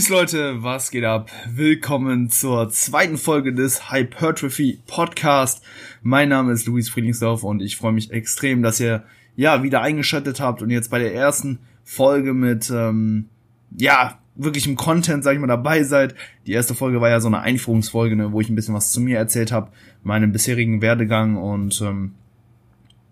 [0.00, 1.30] Peace Leute, was geht ab?
[1.46, 5.62] Willkommen zur zweiten Folge des Hypertrophy Podcast.
[6.00, 9.04] Mein Name ist Luis Friedlingsdorf und ich freue mich extrem, dass ihr
[9.36, 13.28] ja wieder eingeschaltet habt und jetzt bei der ersten Folge mit ähm,
[13.76, 16.14] ja wirklichem Content, sag ich mal, dabei seid.
[16.46, 19.02] Die erste Folge war ja so eine Einführungsfolge, ne, wo ich ein bisschen was zu
[19.02, 19.70] mir erzählt habe,
[20.02, 22.14] meinen bisherigen Werdegang und ähm,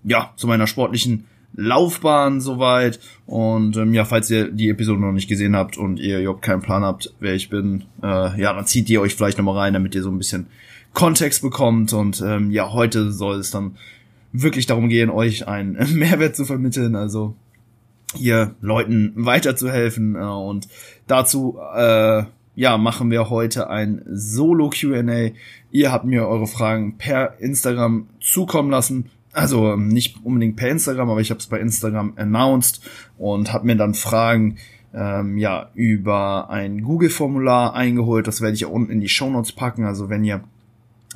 [0.04, 3.00] ja zu meiner sportlichen Laufbahn soweit.
[3.26, 6.62] Und ähm, ja, falls ihr die Episode noch nicht gesehen habt und ihr überhaupt keinen
[6.62, 9.94] Plan habt, wer ich bin, äh, ja, dann zieht ihr euch vielleicht nochmal rein, damit
[9.94, 10.46] ihr so ein bisschen
[10.92, 11.92] Kontext bekommt.
[11.92, 13.76] Und ähm, ja, heute soll es dann
[14.32, 17.34] wirklich darum gehen, euch einen Mehrwert zu vermitteln, also
[18.14, 20.16] hier Leuten weiterzuhelfen.
[20.16, 20.68] Äh, und
[21.06, 22.24] dazu äh,
[22.54, 25.30] ja, machen wir heute ein Solo QA.
[25.70, 31.10] Ihr habt mir eure Fragen per Instagram zukommen lassen also ähm, nicht unbedingt per Instagram,
[31.10, 32.80] aber ich habe es bei Instagram announced
[33.16, 34.56] und habe mir dann Fragen
[34.94, 38.26] ähm, ja über ein Google-Formular eingeholt.
[38.26, 39.84] Das werde ich ja unten in die Show Notes packen.
[39.84, 40.42] Also wenn ihr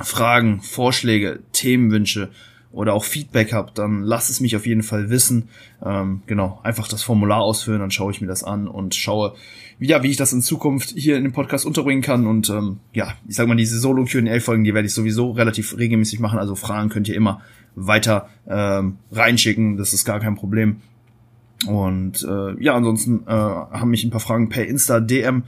[0.00, 2.30] Fragen, Vorschläge, Themenwünsche
[2.70, 5.48] oder auch Feedback habt, dann lasst es mich auf jeden Fall wissen.
[5.84, 9.34] Ähm, genau, einfach das Formular ausfüllen, dann schaue ich mir das an und schaue,
[9.78, 12.27] ja, wie ich das in Zukunft hier in dem Podcast unterbringen kann.
[12.27, 16.38] Und ähm, ja, ich sag mal, diese Solo-QA-Folgen, die werde ich sowieso relativ regelmäßig machen.
[16.38, 17.42] Also Fragen könnt ihr immer
[17.74, 19.76] weiter ähm, reinschicken.
[19.76, 20.82] Das ist gar kein Problem.
[21.66, 25.44] Und äh, ja, ansonsten äh, haben mich ein paar Fragen per Insta DM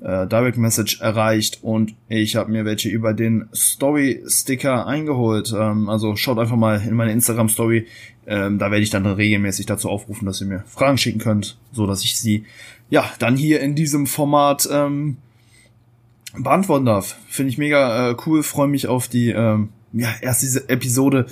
[0.00, 5.54] äh, Direct Message erreicht und ich habe mir welche über den Story Sticker eingeholt.
[5.56, 7.86] Ähm, also schaut einfach mal in meine Instagram Story.
[8.26, 11.86] Ähm, da werde ich dann regelmäßig dazu aufrufen, dass ihr mir Fragen schicken könnt, so
[11.86, 12.44] dass ich sie
[12.90, 15.16] ja dann hier in diesem Format ähm,
[16.36, 17.16] beantworten darf.
[17.28, 18.42] Finde ich mega äh, cool.
[18.42, 21.26] Freue mich auf die ähm, ja erst diese Episode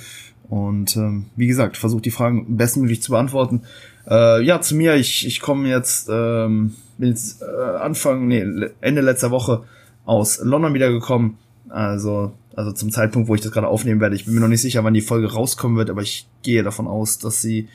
[0.49, 3.61] und ähm, wie gesagt, versucht die Fragen bestmöglich zu beantworten.
[4.09, 8.45] Äh, ja, zu mir, ich, ich komme jetzt, ähm, bin jetzt äh, Anfang, nee,
[8.81, 9.63] Ende letzter Woche
[10.05, 11.37] aus London wiedergekommen.
[11.69, 14.15] Also, also zum Zeitpunkt, wo ich das gerade aufnehmen werde.
[14.15, 16.87] Ich bin mir noch nicht sicher, wann die Folge rauskommen wird, aber ich gehe davon
[16.87, 17.67] aus, dass sie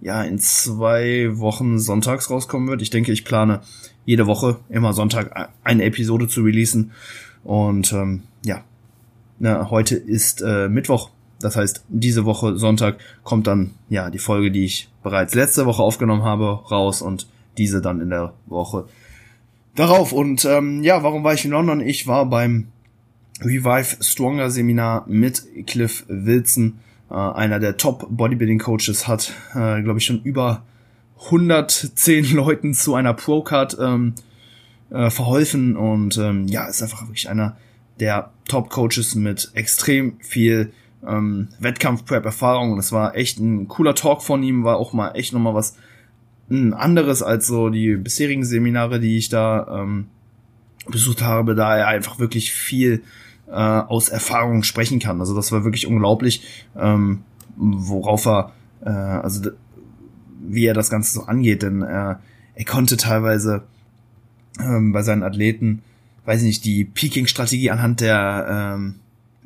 [0.00, 2.82] ja in zwei Wochen sonntags rauskommen wird.
[2.82, 3.60] Ich denke, ich plane
[4.04, 6.92] jede Woche immer Sonntag eine Episode zu releasen.
[7.44, 8.62] Und ähm, ja,
[9.38, 11.10] na, heute ist äh, Mittwoch,
[11.40, 15.82] das heißt, diese Woche Sonntag kommt dann ja die Folge, die ich bereits letzte Woche
[15.82, 17.26] aufgenommen habe, raus und
[17.58, 18.86] diese dann in der Woche
[19.74, 20.12] darauf.
[20.12, 21.80] Und ähm, ja, warum war ich in London?
[21.80, 22.68] Ich war beim
[23.42, 26.78] Revive Stronger Seminar mit Cliff Wilson,
[27.10, 30.62] äh, einer der Top Bodybuilding Coaches, hat, äh, glaube ich, schon über
[31.24, 34.14] 110 Leuten zu einer Pro-Card ähm,
[34.90, 37.56] äh, verholfen und ähm, ja, ist einfach wirklich einer
[37.98, 40.72] der Top Coaches mit extrem viel
[41.06, 45.54] ähm, Wettkampf-Prep-Erfahrung es war echt ein cooler Talk von ihm, war auch mal echt nochmal
[45.54, 45.76] was
[46.50, 50.08] ein anderes als so die bisherigen Seminare, die ich da ähm,
[50.88, 53.02] besucht habe, da er einfach wirklich viel
[53.46, 55.20] äh, aus Erfahrung sprechen kann.
[55.20, 57.22] Also das war wirklich unglaublich, ähm,
[57.56, 58.52] worauf er,
[58.84, 59.50] äh, also
[60.40, 62.16] wie er das Ganze so angeht, denn äh,
[62.54, 63.62] er konnte teilweise
[64.58, 65.82] ähm, bei seinen Athleten,
[66.24, 68.96] weiß ich nicht, die Peaking-Strategie anhand der ähm,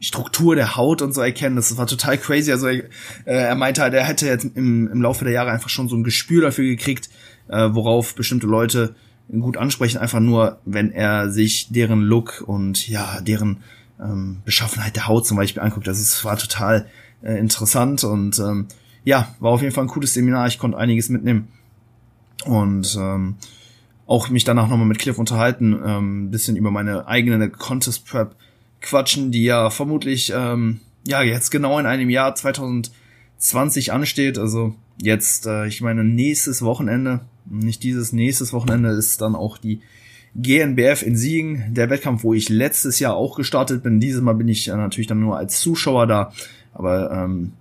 [0.04, 1.56] Struktur der Haut und so erkennen.
[1.56, 2.52] Das war total crazy.
[2.52, 2.84] Also er,
[3.24, 5.96] äh, er meinte halt, er hätte jetzt im, im Laufe der Jahre einfach schon so
[5.96, 7.08] ein Gespür dafür gekriegt,
[7.48, 8.94] äh, worauf bestimmte Leute
[9.30, 13.62] gut ansprechen, einfach nur, wenn er sich deren Look und ja, deren
[13.98, 15.86] ähm, Beschaffenheit der Haut zum Beispiel anguckt.
[15.86, 16.86] Das ist, war total
[17.22, 18.66] äh, interessant und ähm,
[19.04, 20.46] ja, war auf jeden Fall ein cooles Seminar.
[20.46, 21.48] Ich konnte einiges mitnehmen
[22.44, 23.36] und ähm,
[24.06, 28.36] auch mich danach nochmal mit Cliff unterhalten, ähm, bisschen über meine eigene Contest Prep
[28.84, 34.38] quatschen, die ja vermutlich ähm, ja jetzt genau in einem Jahr 2020 ansteht.
[34.38, 39.80] Also jetzt, äh, ich meine, nächstes Wochenende, nicht dieses nächstes Wochenende ist dann auch die
[40.36, 44.00] GNBF in Siegen, der Wettkampf, wo ich letztes Jahr auch gestartet bin.
[44.00, 46.32] Dieses Mal bin ich äh, natürlich dann nur als Zuschauer da,
[46.72, 47.52] aber ähm,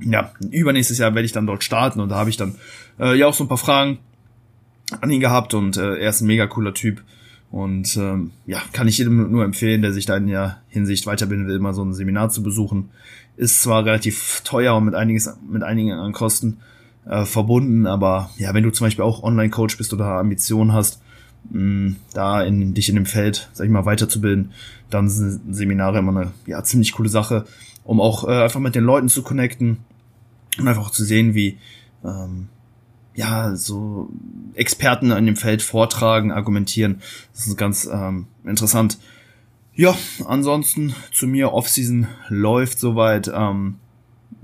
[0.00, 2.54] ja, übernächstes Jahr werde ich dann dort starten und da habe ich dann
[3.00, 3.98] äh, ja auch so ein paar Fragen
[5.00, 7.02] an ihn gehabt und äh, er ist ein mega cooler Typ.
[7.50, 11.46] Und ähm, ja, kann ich jedem nur empfehlen, der sich da in der Hinsicht weiterbilden
[11.46, 12.90] will, mal so ein Seminar zu besuchen.
[13.36, 16.58] Ist zwar relativ teuer und mit einiges, mit einigen an Kosten
[17.06, 21.00] äh, verbunden, aber ja, wenn du zum Beispiel auch Online-Coach bist oder Ambitionen hast,
[21.50, 24.52] mh, da in dich in dem Feld, sag ich mal, weiterzubilden,
[24.90, 27.46] dann sind Seminare immer eine ja ziemlich coole Sache,
[27.84, 29.78] um auch äh, einfach mit den Leuten zu connecten
[30.58, 31.56] und einfach auch zu sehen, wie
[32.04, 32.48] ähm,
[33.18, 34.10] ja, so
[34.54, 37.02] Experten in dem Feld vortragen, argumentieren.
[37.34, 38.98] Das ist ganz ähm, interessant.
[39.74, 43.28] Ja, ansonsten zu mir, Offseason läuft soweit.
[43.34, 43.74] Ähm,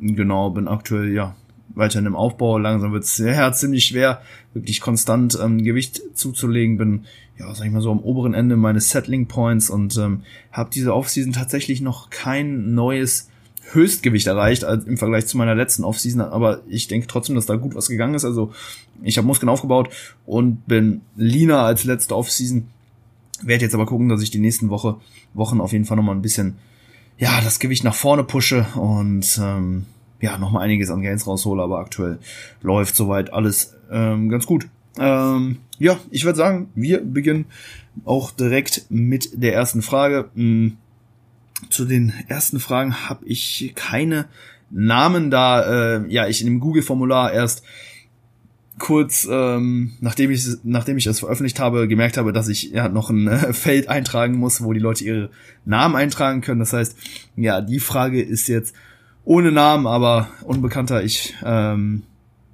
[0.01, 1.37] genau, bin aktuell, ja,
[1.69, 2.59] weiterhin im Aufbau.
[2.59, 4.23] Langsam wird es ja, ziemlich schwer,
[4.55, 6.77] wirklich konstant ähm, Gewicht zuzulegen.
[6.77, 7.05] Bin,
[7.39, 10.95] ja, sag ich mal so, am oberen Ende meines Settling Points und ähm, habe diese
[10.95, 13.31] Offseason tatsächlich noch kein neues
[13.75, 17.57] Höchstgewicht erreicht als im Vergleich zu meiner letzten Offseason, aber ich denke trotzdem, dass da
[17.57, 18.25] gut was gegangen ist.
[18.25, 18.53] Also
[19.03, 19.91] ich habe Muskeln aufgebaut
[20.27, 22.69] und bin leaner als letzte Offseason.
[23.43, 24.97] Werde jetzt aber gucken, dass ich die nächsten Woche,
[25.35, 26.57] Wochen auf jeden Fall nochmal ein bisschen
[27.19, 29.87] ja, das Gewicht nach vorne pushe und ähm,
[30.21, 32.19] ja, nochmal einiges an Gains raushole, aber aktuell
[32.63, 34.69] läuft soweit alles ähm, ganz gut.
[34.99, 37.47] Ähm, ja, ich würde sagen, wir beginnen
[38.05, 40.31] auch direkt mit der ersten Frage.
[40.35, 40.77] Hm,
[41.71, 44.27] zu den ersten Fragen habe ich keine
[44.71, 47.63] Namen da, äh, ja, ich in dem Google-Formular erst
[48.79, 53.11] kurz, ähm, nachdem ich nachdem ich es veröffentlicht habe, gemerkt habe, dass ich ja noch
[53.11, 55.31] ein äh, Feld eintragen muss, wo die Leute ihre
[55.65, 56.61] Namen eintragen können.
[56.61, 56.97] Das heißt,
[57.37, 58.75] ja, die Frage ist jetzt
[59.25, 61.05] ohne Namen, aber unbekannter.
[61.05, 62.03] Ich ähm,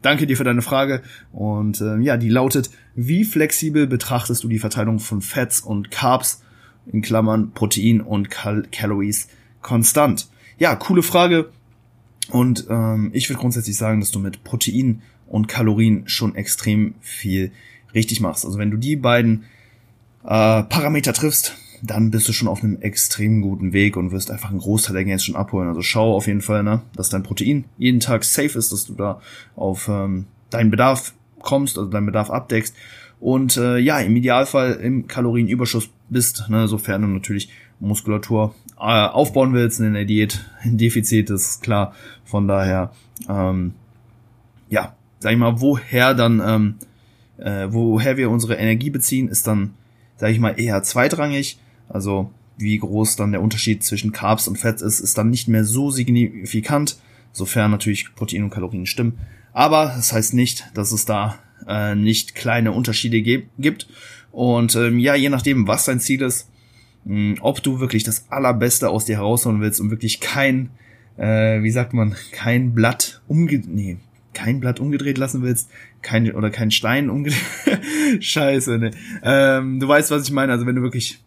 [0.03, 1.03] danke dir für deine Frage
[1.33, 6.43] und ähm, ja, die lautet: Wie flexibel betrachtest du die Verteilung von Fats und Carbs
[6.87, 9.29] in Klammern Protein und Cal Calories
[9.63, 10.29] konstant?
[10.59, 11.51] Ja, coole Frage.
[12.31, 17.53] Und ähm, ich würde grundsätzlich sagen, dass du mit Protein und Kalorien schon extrem viel
[17.95, 18.45] richtig machst.
[18.45, 19.45] Also wenn du die beiden
[20.25, 24.51] äh, Parameter triffst, dann bist du schon auf einem extrem guten Weg und wirst einfach
[24.51, 25.69] einen Großteil der Gains schon abholen.
[25.69, 28.95] Also schau auf jeden Fall, ne, dass dein Protein jeden Tag safe ist, dass du
[28.95, 29.21] da
[29.57, 32.75] auf ähm, deinen Bedarf kommst, also deinen Bedarf abdeckst
[33.19, 39.53] und äh, ja, im Idealfall im Kalorienüberschuss bist, ne, sofern du natürlich Muskulatur äh, aufbauen
[39.55, 41.95] willst in der Diät, ein Defizit ist klar.
[42.25, 42.93] Von daher,
[43.29, 43.75] ähm,
[44.69, 46.75] ja, sag ich mal, woher dann, ähm,
[47.39, 49.75] äh, woher wir unsere Energie beziehen, ist dann,
[50.17, 51.59] sag ich mal, eher zweitrangig.
[51.89, 55.65] Also wie groß dann der Unterschied zwischen Carbs und Fett ist, ist dann nicht mehr
[55.65, 56.99] so signifikant,
[57.33, 59.19] sofern natürlich Protein und Kalorien stimmen.
[59.53, 63.89] Aber das heißt nicht, dass es da äh, nicht kleine Unterschiede gibt.
[64.33, 66.49] Und ähm, ja, je nachdem, was dein Ziel ist,
[67.05, 70.71] mh, hm, ob du wirklich das Allerbeste aus dir herausholen willst und wirklich kein,
[71.17, 73.63] äh, wie sagt man, kein Blatt umge...
[73.67, 73.99] Nee,
[74.33, 75.71] kein Blatt umgedreht lassen willst,
[76.03, 77.41] kein oder kein Stein umgedreht.
[78.21, 78.91] Scheiße, ne.
[79.23, 80.53] Ähm, du weißt, was ich meine.
[80.53, 81.21] Also wenn du wirklich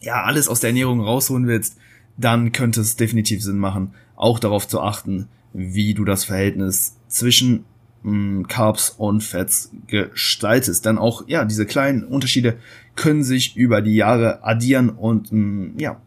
[0.00, 1.76] ja alles aus der Ernährung rausholen willst,
[2.16, 7.64] dann könnte es definitiv Sinn machen, auch darauf zu achten, wie du das Verhältnis zwischen
[8.02, 10.86] mh, mm, Carbs und Fats gestaltest.
[10.86, 12.58] Dann auch ja diese kleinen Unterschiede
[12.94, 16.00] können sich über die Jahre addieren und mh, mm, ja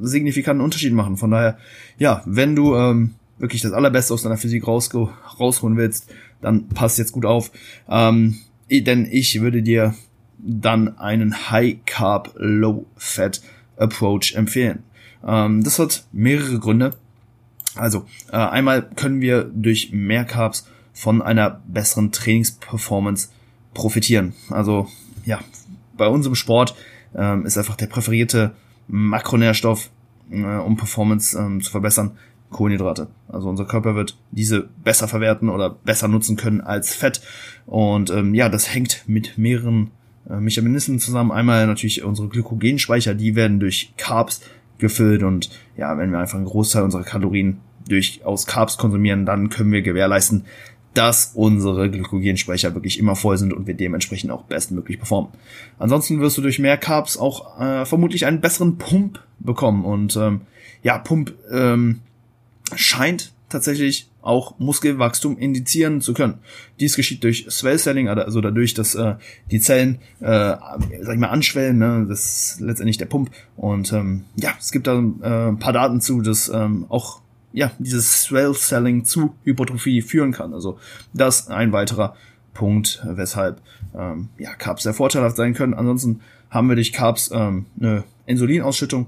[0.00, 1.16] signifikanten Unterschied machen.
[1.16, 1.58] Von daher
[1.98, 6.10] ja, wenn du ähm, wirklich das Allerbeste aus deiner Physik rausholen willst,
[6.40, 7.50] dann passt jetzt gut auf.
[7.88, 8.38] Ähm,
[8.70, 9.94] denn ich würde dir
[10.38, 13.40] dann einen High Carb, Low Fat
[13.76, 14.82] Approach empfehlen.
[15.26, 16.96] Ähm, das hat mehrere Gründe.
[17.74, 20.66] Also, äh, einmal können wir durch mehr Carbs
[20.96, 23.28] von einer besseren Trainingsperformance
[23.74, 24.32] profitieren.
[24.48, 24.88] Also,
[25.26, 25.40] ja,
[25.94, 26.74] bei unserem Sport
[27.14, 28.52] ähm, ist einfach der präferierte
[28.88, 29.90] Makronährstoff,
[30.30, 32.12] äh, um Performance ähm, zu verbessern,
[32.48, 33.08] Kohlenhydrate.
[33.28, 37.20] Also unser Körper wird diese besser verwerten oder besser nutzen können als Fett.
[37.66, 39.90] Und ähm, ja, das hängt mit mehreren
[40.30, 41.30] äh, Mechanismen zusammen.
[41.30, 44.40] Einmal natürlich unsere Glykogenspeicher, die werden durch Carbs
[44.78, 49.48] gefüllt und ja, wenn wir einfach einen Großteil unserer Kalorien durch aus Carbs konsumieren, dann
[49.48, 50.44] können wir gewährleisten,
[50.96, 55.30] dass unsere Glykogenspeicher wirklich immer voll sind und wir dementsprechend auch bestmöglich performen.
[55.78, 60.42] Ansonsten wirst du durch mehr Carbs auch äh, vermutlich einen besseren Pump bekommen und ähm,
[60.82, 62.00] ja, Pump ähm,
[62.74, 66.38] scheint tatsächlich auch Muskelwachstum indizieren zu können.
[66.80, 69.14] Dies geschieht durch Swell Celling, also dadurch, dass äh,
[69.50, 71.78] die Zellen, äh, sag ich mal, anschwellen.
[71.78, 72.06] Ne?
[72.08, 73.30] Das ist letztendlich der Pump.
[73.56, 77.20] Und ähm, ja, es gibt da äh, ein paar Daten zu, dass ähm, auch
[77.56, 80.52] ja dieses Swell Celling zu Hypertrophie führen kann.
[80.52, 80.78] Also
[81.14, 82.14] das ein weiterer
[82.52, 83.62] Punkt, weshalb
[83.96, 85.72] ähm, ja Carbs sehr vorteilhaft sein können.
[85.72, 86.20] Ansonsten
[86.50, 89.06] haben wir durch Carbs ähm, eine Insulinausschüttung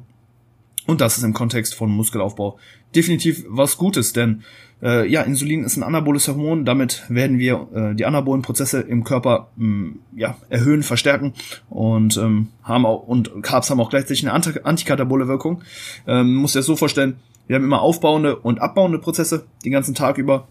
[0.86, 2.58] und das ist im Kontext von Muskelaufbau
[2.94, 4.42] definitiv was Gutes, denn
[4.82, 9.04] äh, ja, Insulin ist ein anaboles Hormon, damit werden wir äh, die anabolen Prozesse im
[9.04, 11.34] Körper mh, mm, ja, erhöhen, verstärken
[11.68, 15.60] und ähm, haben auch und Carbs haben auch gleichzeitig eine Anti antikatabole Wirkung.
[16.06, 17.16] Ähm, muss dir das so vorstellen,
[17.48, 20.46] wir haben immer aufbauende und abbauende Prozesse den ganzen Tag über.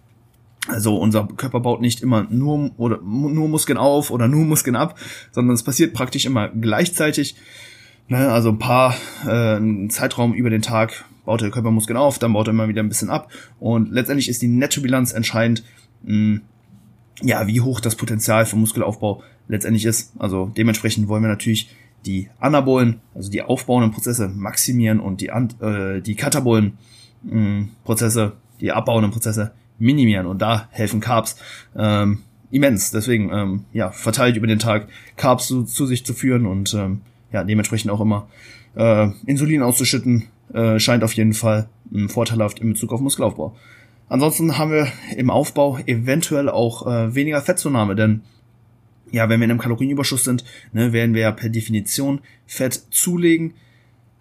[0.67, 4.99] Also unser Körper baut nicht immer nur oder nur Muskeln auf oder nur Muskeln ab,
[5.31, 7.35] sondern es passiert praktisch immer gleichzeitig.
[8.09, 12.19] Ne, also ein paar äh, ein Zeitraum über den Tag baut der Körper Muskeln auf,
[12.19, 15.63] dann baut er immer wieder ein bisschen ab und letztendlich ist die Nettobilanz entscheidend,
[16.03, 16.39] mh,
[17.21, 20.13] ja, wie hoch das Potenzial für Muskelaufbau letztendlich ist.
[20.19, 21.69] Also dementsprechend wollen wir natürlich
[22.07, 26.77] die anabolen, also die aufbauenden Prozesse maximieren und die, äh, die katabolen
[27.23, 30.25] mh, Prozesse, die abbauenden Prozesse minimieren.
[30.25, 31.37] Und da helfen Carbs
[31.75, 32.91] ähm, immens.
[32.91, 34.87] Deswegen, ähm, ja, verteilt über den Tag
[35.17, 38.27] Carbs zu, zu sich zu führen und ähm, ja, dementsprechend auch immer
[38.75, 40.23] äh, Insulin auszuschütten,
[40.53, 43.55] äh, scheint auf jeden Fall ein vorteilhaft in Bezug auf Muskelaufbau.
[44.09, 44.87] Ansonsten haben wir
[45.17, 48.21] im Aufbau eventuell auch äh, weniger Fettzunahme, denn
[49.11, 53.53] ja, wenn wir in einem Kalorienüberschuss sind, ne, werden wir ja per Definition Fett zulegen.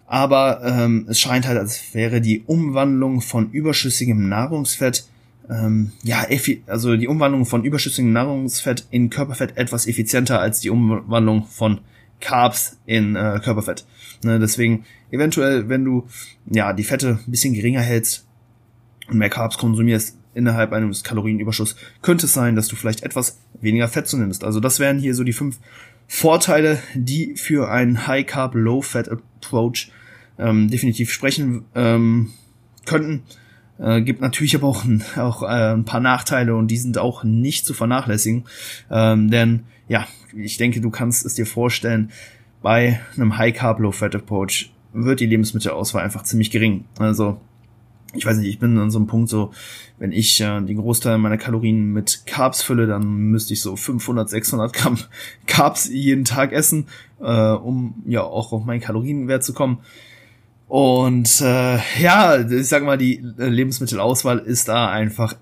[0.05, 5.05] Aber ähm, es scheint halt, als wäre die Umwandlung von überschüssigem Nahrungsfett
[5.49, 6.25] ähm, ja,
[6.67, 11.79] also die Umwandlung von überschüssigem Nahrungsfett in Körperfett etwas effizienter als die Umwandlung von
[12.19, 13.85] Carbs in äh, Körperfett.
[14.23, 16.07] Ne, deswegen eventuell, wenn du
[16.51, 18.25] ja die Fette ein bisschen geringer hältst
[19.09, 23.87] und mehr Carbs konsumierst innerhalb eines Kalorienüberschusses, könnte es sein, dass du vielleicht etwas weniger
[23.87, 24.43] Fett zunimmst.
[24.43, 25.59] Also das wären hier so die fünf
[26.07, 29.91] Vorteile, die für einen High Carb Low Fat Approach
[30.39, 32.31] ähm, definitiv sprechen ähm,
[32.85, 33.23] könnten.
[33.79, 37.23] Äh, gibt natürlich aber auch, ein, auch äh, ein paar Nachteile und die sind auch
[37.23, 38.45] nicht zu vernachlässigen.
[38.89, 42.11] Ähm, denn ja, ich denke, du kannst es dir vorstellen,
[42.61, 46.85] bei einem High Carb Low Fat Approach wird die Lebensmittelauswahl einfach ziemlich gering.
[46.97, 47.39] Also
[48.17, 49.51] ich weiß nicht, ich bin an so einem Punkt so,
[49.99, 54.29] wenn ich äh, den Großteil meiner Kalorien mit Carbs fülle, dann müsste ich so 500,
[54.29, 54.97] 600 Gramm
[55.47, 56.87] Carbs jeden Tag essen,
[57.21, 59.79] äh, um ja auch auf meinen Kalorienwert zu kommen.
[60.67, 65.35] Und äh, ja, ich sag mal, die Lebensmittelauswahl ist da einfach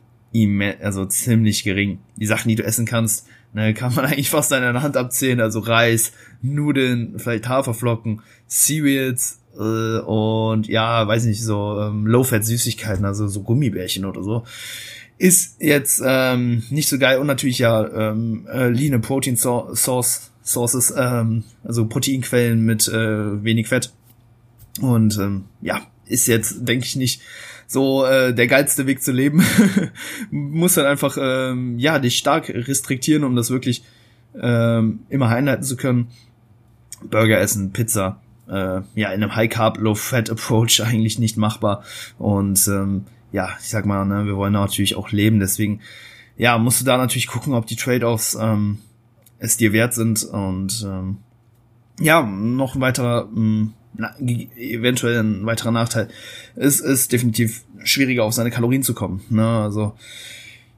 [0.81, 1.99] also ziemlich gering.
[2.17, 5.39] Die Sachen, die du essen kannst, ne, kann man eigentlich fast an einer Hand abzählen.
[5.39, 13.27] Also Reis, Nudeln, vielleicht Haferflocken, Cereals äh, und ja, weiß nicht, so ähm, Low-Fat-Süßigkeiten, also
[13.27, 14.43] so Gummibärchen oder so.
[15.17, 20.93] Ist jetzt ähm, nicht so geil und natürlich ja ähm, äh, Lean Protein Source Sources,
[20.95, 23.93] ähm, also Proteinquellen mit äh, wenig Fett
[24.81, 27.21] und ähm, ja, ist jetzt, denke ich, nicht
[27.67, 29.43] so äh, der geilste Weg zu leben.
[30.31, 33.83] Muss dann einfach ähm, ja dich stark restriktieren, um das wirklich
[34.39, 36.07] ähm, immer einhalten zu können.
[37.03, 41.83] Burger essen, Pizza, äh, ja in einem High Carb Low Fat Approach eigentlich nicht machbar.
[42.17, 45.81] Und ähm, ja, ich sag mal, ne, wir wollen natürlich auch leben, deswegen
[46.37, 48.79] ja musst du da natürlich gucken, ob die Trade-offs ähm,
[49.39, 51.17] es dir wert sind und ähm,
[51.99, 56.07] ja noch ein weiterer mh, mm, na, eventuell ein weiterer Nachteil.
[56.55, 59.21] Es ist definitiv schwieriger, auf seine Kalorien zu kommen.
[59.29, 59.45] Ne?
[59.45, 59.93] Also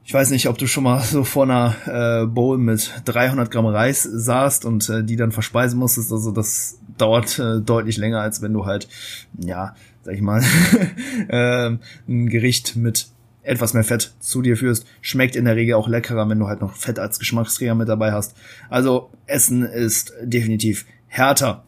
[0.08, 3.66] ich weiß nicht, ob du schon mal so vor einer äh, Bowl mit 300 Gramm
[3.66, 6.12] Reis saßt und äh, die dann verspeisen musstest.
[6.12, 8.88] Also das dauert äh, deutlich länger, als wenn du halt,
[9.38, 10.42] ja, sag ich mal,
[11.28, 11.76] äh,
[12.08, 13.08] ein Gericht mit
[13.42, 14.86] etwas mehr Fett zu dir führst.
[15.02, 18.12] Schmeckt in der Regel auch leckerer, wenn du halt noch Fett als Geschmacksträger mit dabei
[18.12, 18.34] hast.
[18.70, 21.64] Also Essen ist definitiv härter.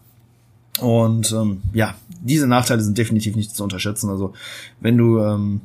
[0.81, 4.11] Und ähm, ja, diese Nachteile sind definitiv nicht zu unterschätzen.
[4.11, 4.33] Also
[4.81, 5.61] wenn du ähm,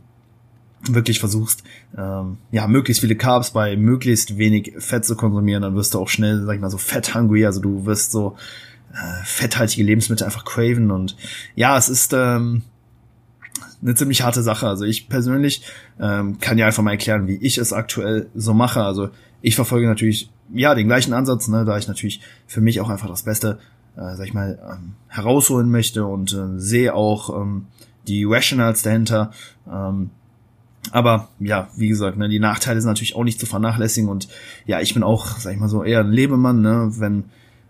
[0.87, 1.63] wirklich versuchst,
[1.97, 6.09] ähm, ja, möglichst viele Carbs bei möglichst wenig Fett zu konsumieren, dann wirst du auch
[6.09, 8.35] schnell, sag ich mal, so fett-hungry, also du wirst so
[8.93, 11.15] äh, fetthaltige Lebensmittel einfach craven und
[11.55, 12.63] ja, es ist ähm,
[13.81, 14.67] eine ziemlich harte Sache.
[14.67, 15.63] Also ich persönlich
[15.99, 18.81] ähm, kann ja einfach mal erklären, wie ich es aktuell so mache.
[18.81, 19.09] Also
[19.41, 23.09] ich verfolge natürlich ja den gleichen Ansatz, ne, da ich natürlich für mich auch einfach
[23.09, 23.59] das Beste
[23.97, 27.67] äh, sag ich mal, ähm, herausholen möchte und äh, sehe auch ähm,
[28.07, 29.31] die Rationals dahinter.
[29.71, 30.11] Ähm,
[30.91, 34.27] aber ja, wie gesagt, ne, die Nachteile sind natürlich auch nicht zu vernachlässigen und
[34.65, 37.25] ja, ich bin auch, sag ich mal so, eher ein Lebemann, ne, wenn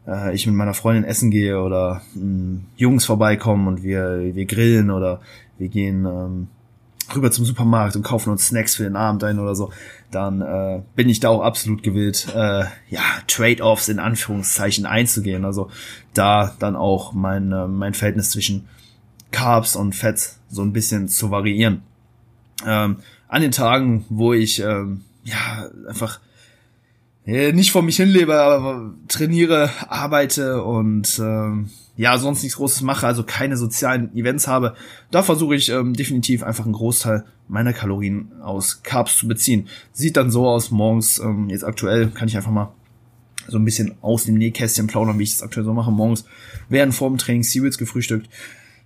[0.07, 4.91] äh, ich mit meiner Freundin essen gehe oder mh, Jungs vorbeikommen und wir, wir grillen
[4.91, 5.21] oder
[5.57, 6.47] wir gehen ähm,
[7.13, 9.71] rüber zum Supermarkt und kaufen uns Snacks für den Abend ein oder so,
[10.11, 15.45] dann äh, bin ich da auch absolut gewillt, äh, ja, Trade-offs in Anführungszeichen einzugehen.
[15.45, 15.69] Also
[16.13, 18.67] da dann auch mein, äh, mein Verhältnis zwischen
[19.31, 21.81] Carbs und Fett so ein bisschen zu variieren.
[22.65, 22.97] Ähm,
[23.27, 26.19] an den Tagen, wo ich ähm, ja einfach
[27.25, 33.07] äh, nicht vor mich hinlebe, aber trainiere, arbeite und ähm, ja, sonst nichts Großes mache,
[33.07, 34.75] also keine sozialen Events habe,
[35.11, 39.67] da versuche ich ähm, definitiv einfach einen Großteil meiner Kalorien aus Carbs zu beziehen.
[39.93, 42.73] Sieht dann so aus, morgens, ähm, jetzt aktuell kann ich einfach mal
[43.47, 45.91] so ein bisschen aus dem Nähkästchen plaudern, wie ich das aktuell so mache.
[45.91, 46.25] Morgens
[46.67, 48.29] werden vor dem Training Cereals gefrühstückt.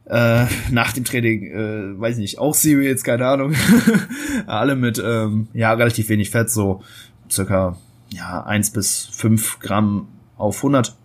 [0.06, 3.54] Äh, nach dem Training, äh, weiß nicht, auch Cereals, keine Ahnung.
[4.48, 6.82] Alle mit, ähm, ja, relativ wenig Fett, so
[7.30, 7.78] circa,
[8.10, 10.96] ja, eins bis fünf Gramm auf 100.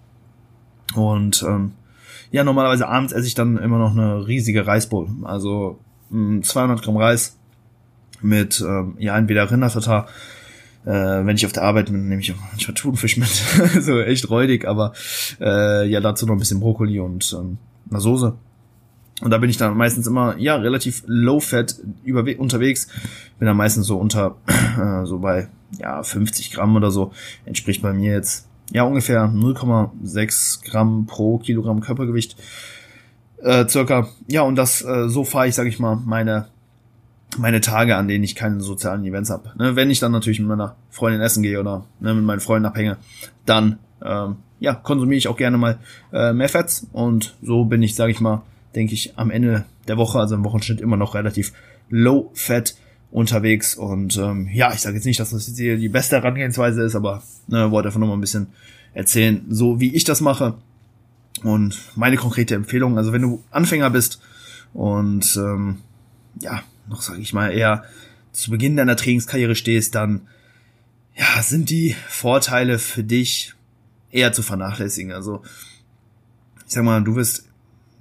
[0.95, 1.73] Und, ähm,
[2.35, 5.07] ja, normalerweise abends esse ich dann immer noch eine riesige Reisbowl.
[5.23, 5.79] Also
[6.11, 7.37] mh, 200 Gramm Reis
[8.23, 10.09] mit, ähm, ja, entweder Rindertatar,
[10.85, 13.29] äh, wenn ich auf der Arbeit bin, nehme ich auch manchmal Thunfisch mit.
[13.81, 14.95] so echt räudig, aber
[15.41, 18.35] äh, ja, dazu noch ein bisschen Brokkoli und ähm, eine Soße.
[19.21, 22.89] Und da bin ich dann meistens immer, ja, relativ low-fat unterwegs.
[23.39, 24.39] Bin dann meistens so unter,
[24.77, 25.47] äh, so bei,
[25.79, 27.13] ja, 50 Gramm oder so.
[27.45, 32.37] Entspricht bei mir jetzt, ja, ungefähr 0,6 Gramm pro Kilogramm Körpergewicht.
[33.43, 34.09] Äh, circa.
[34.27, 36.49] Ja, und das, äh, so fahre ich, sag ich mal, meine,
[37.37, 39.53] meine Tage, an denen ich keine sozialen Events habe.
[39.59, 42.67] Ne, wenn ich dann natürlich mit meiner Freundin essen gehe oder ne, mit meinen Freunden
[42.67, 42.97] abhänge,
[43.45, 45.79] dann, ähm, ja, konsumiere ich auch gerne mal
[46.13, 46.87] äh, mehr Fats.
[46.93, 48.43] Und so bin ich, sag ich mal,
[48.75, 51.53] denke ich, am Ende der Woche, also im Wochenschnitt, immer noch relativ
[51.91, 52.75] low fat
[53.15, 53.77] unterwegs.
[53.77, 56.97] Und ähm, ja, ich sage jetzt nicht, dass das jetzt hier die beste Herangehensweise ist,
[56.97, 58.49] aber ne, wollte einfach nur mal ein bisschen
[58.93, 60.55] erzählen, so wie ich das mache.
[61.45, 64.21] Und meine konkrete Empfehlung, also wenn du Anfänger bist
[64.73, 65.79] und ähm,
[66.41, 67.85] ja, noch sage ich mal eher
[68.33, 70.23] zu Beginn deiner Trainingskarriere stehst, dann
[71.17, 73.55] ja, sind die Vorteile für dich
[74.11, 75.13] eher zu vernachlässigen.
[75.13, 75.43] Also
[76.67, 77.49] ich sag mal, du wirst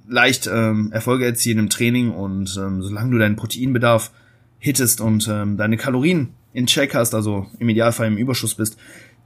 [0.08, 4.12] leicht ähm, Erfolge erzielen im Training und ähm, solange du deinen Proteinbedarf
[4.64, 8.78] hittest und ähm, deine Kalorien in Check hast, also im Idealfall im Überschuss bist,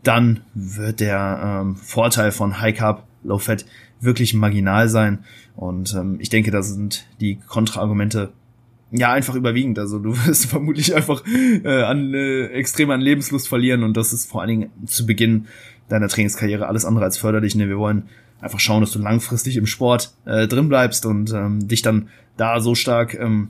[0.02, 3.64] dann wird der ähm, Vorteil von High Carb, Low Fat
[4.02, 5.20] wirklich marginal sein.
[5.56, 8.34] Und ähm, ich denke, das sind die Kontraargumente
[8.90, 9.78] ja einfach überwiegend.
[9.78, 14.28] Also du wirst vermutlich einfach äh, an äh, extrem an Lebenslust verlieren und das ist
[14.28, 15.46] vor allen Dingen zu Beginn
[15.88, 17.54] deiner Trainingskarriere alles andere als förderlich.
[17.54, 17.70] Ne?
[17.70, 18.10] Wir wollen
[18.42, 22.60] einfach schauen, dass du langfristig im Sport äh, drin bleibst und ähm, dich dann da
[22.60, 23.50] so stark ähm,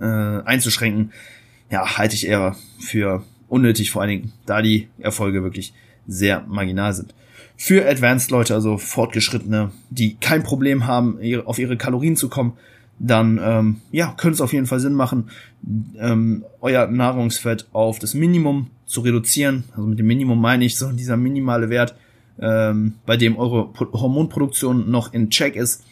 [0.00, 1.12] äh, einzuschränken,
[1.70, 5.72] ja, halte ich eher für unnötig, vor allen Dingen, da die Erfolge wirklich
[6.06, 7.14] sehr marginal sind.
[7.56, 12.52] Für Advanced-Leute, also Fortgeschrittene, die kein Problem haben, auf ihre Kalorien zu kommen,
[12.98, 15.30] dann ähm, ja, könnte es auf jeden Fall Sinn machen,
[15.98, 19.64] ähm, euer Nahrungsfett auf das Minimum zu reduzieren.
[19.72, 21.94] Also mit dem Minimum meine ich so dieser minimale Wert,
[22.38, 25.84] ähm, bei dem eure Hormonproduktion noch in Check ist,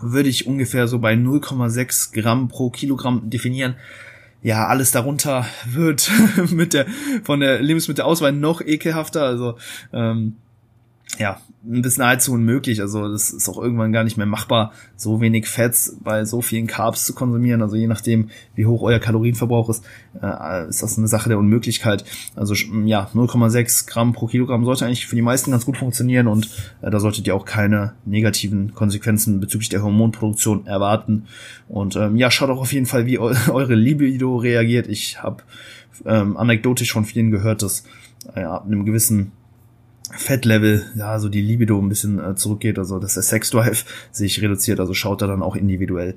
[0.00, 3.76] würde ich ungefähr so bei 0,6 Gramm pro Kilogramm definieren.
[4.42, 6.10] Ja, alles darunter wird
[6.50, 6.86] mit der
[7.24, 9.24] von der Lebensmittelauswahl noch ekelhafter.
[9.24, 9.58] Also
[9.92, 10.36] ähm,
[11.16, 12.80] ja, ein bisschen nahezu unmöglich.
[12.80, 16.66] Also das ist auch irgendwann gar nicht mehr machbar, so wenig Fats bei so vielen
[16.66, 17.62] Carbs zu konsumieren.
[17.62, 19.84] Also je nachdem, wie hoch euer Kalorienverbrauch ist,
[20.22, 22.04] äh, ist das eine Sache der Unmöglichkeit.
[22.36, 26.48] Also ja, 0,6 Gramm pro Kilogramm sollte eigentlich für die meisten ganz gut funktionieren und
[26.82, 31.26] äh, da solltet ihr auch keine negativen Konsequenzen bezüglich der Hormonproduktion erwarten.
[31.68, 34.86] Und ähm, ja, schaut auch auf jeden Fall, wie eu eure Libido reagiert.
[34.86, 35.42] Ich habe
[36.06, 37.84] ähm, anekdotisch von vielen gehört, dass
[38.34, 39.32] äh, ab einem gewissen
[40.16, 44.80] Fettlevel, ja, so die Libido ein bisschen äh, zurückgeht, also dass der Sexdrive sich reduziert,
[44.80, 46.14] also schaut da dann auch individuell,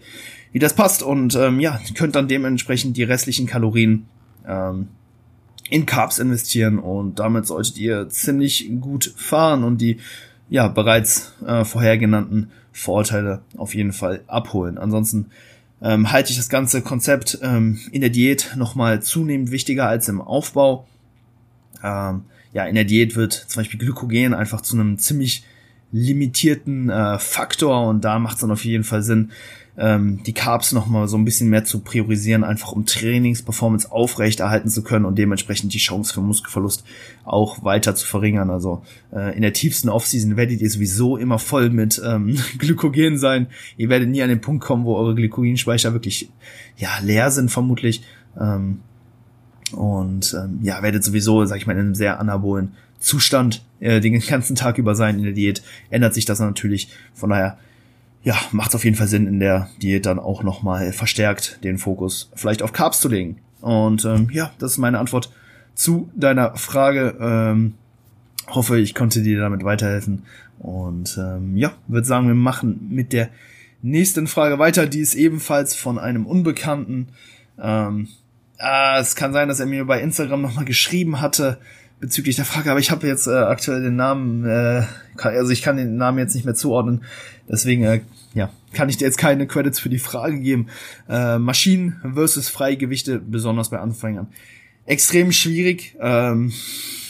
[0.52, 4.06] wie das passt und ähm, ja, könnt dann dementsprechend die restlichen Kalorien
[4.48, 4.88] ähm,
[5.70, 9.98] in Carbs investieren und damit solltet ihr ziemlich gut fahren und die
[10.50, 14.78] ja bereits äh, vorher genannten Vorteile auf jeden Fall abholen.
[14.78, 15.28] Ansonsten
[15.82, 20.22] ähm, halte ich das ganze Konzept ähm, in der Diät nochmal zunehmend wichtiger als im
[20.22, 20.86] Aufbau.
[21.84, 25.46] Ähm, ja, in der Diät wird zum Beispiel Glykogen einfach zu einem ziemlich
[25.92, 29.32] limitierten äh, Faktor und da macht es dann auf jeden Fall Sinn,
[29.78, 34.84] ähm, die Carbs nochmal so ein bisschen mehr zu priorisieren, einfach um Trainingsperformance aufrechterhalten zu
[34.84, 36.84] können und dementsprechend die Chance für Muskelverlust
[37.24, 38.50] auch weiter zu verringern.
[38.50, 43.48] Also äh, in der tiefsten Offseason werdet ihr sowieso immer voll mit ähm, Glykogen sein.
[43.78, 46.30] Ihr werdet nie an den Punkt kommen, wo eure Glykogenspeicher wirklich
[46.78, 48.04] ja leer sind vermutlich.
[48.40, 48.82] Ähm,
[49.74, 54.20] und ähm, ja, werdet sowieso, sag ich mal, in einem sehr anabolen Zustand äh, den
[54.20, 55.62] ganzen Tag über sein in der Diät.
[55.90, 56.90] Ändert sich das natürlich.
[57.14, 57.58] Von daher,
[58.24, 61.78] ja, macht es auf jeden Fall Sinn, in der Diät dann auch nochmal verstärkt den
[61.78, 63.38] Fokus vielleicht auf Carbs zu legen.
[63.62, 65.32] Und ähm, ja, das ist meine Antwort
[65.74, 67.16] zu deiner Frage.
[67.20, 67.74] Ähm,
[68.48, 70.24] hoffe, ich konnte dir damit weiterhelfen.
[70.60, 73.30] Und ähm, ja, würde sagen, wir machen mit der
[73.82, 74.86] nächsten Frage weiter.
[74.86, 77.08] Die ist ebenfalls von einem Unbekannten.
[77.60, 78.10] Ähm,
[78.62, 81.58] Ah, es kann sein, dass er mir bei Instagram nochmal geschrieben hatte
[82.00, 84.84] bezüglich der Frage, aber ich habe jetzt äh, aktuell den Namen, äh,
[85.18, 87.04] kann, also ich kann den Namen jetzt nicht mehr zuordnen,
[87.48, 88.02] deswegen äh,
[88.34, 90.68] ja, kann ich dir jetzt keine Credits für die Frage geben.
[91.10, 94.28] Äh, Maschinen versus Freigewichte, besonders bei Anfängern.
[94.86, 95.96] Extrem schwierig.
[96.00, 96.52] Ähm,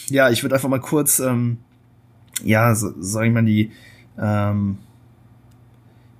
[0.09, 1.57] ja, ich würde einfach mal kurz, ähm,
[2.43, 3.71] ja, so, sag ich mal, die,
[4.19, 4.77] ähm,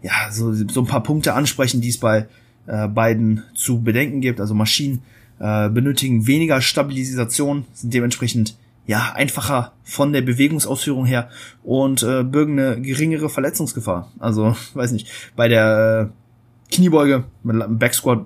[0.02, 2.28] ja, so, so ein paar Punkte ansprechen, die es bei
[2.68, 4.40] äh, beiden zu bedenken gibt.
[4.40, 5.02] Also Maschinen
[5.42, 11.30] äh, benötigen weniger Stabilisation, sind dementsprechend ja einfacher von der Bewegungsausführung her
[11.64, 14.12] und äh, bürgen eine geringere Verletzungsgefahr.
[14.20, 18.26] Also weiß nicht, bei der äh, Kniebeuge mit einem Backsquat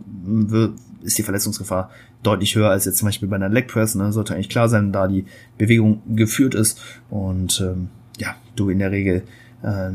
[1.02, 1.90] ist die Verletzungsgefahr
[2.22, 3.96] deutlich höher als jetzt zum Beispiel bei einer Leg Press.
[3.96, 4.12] Ne?
[4.12, 5.26] Sollte eigentlich klar sein, da die
[5.58, 9.24] Bewegung geführt ist und ähm, ja, du in der Regel
[9.64, 9.92] äh,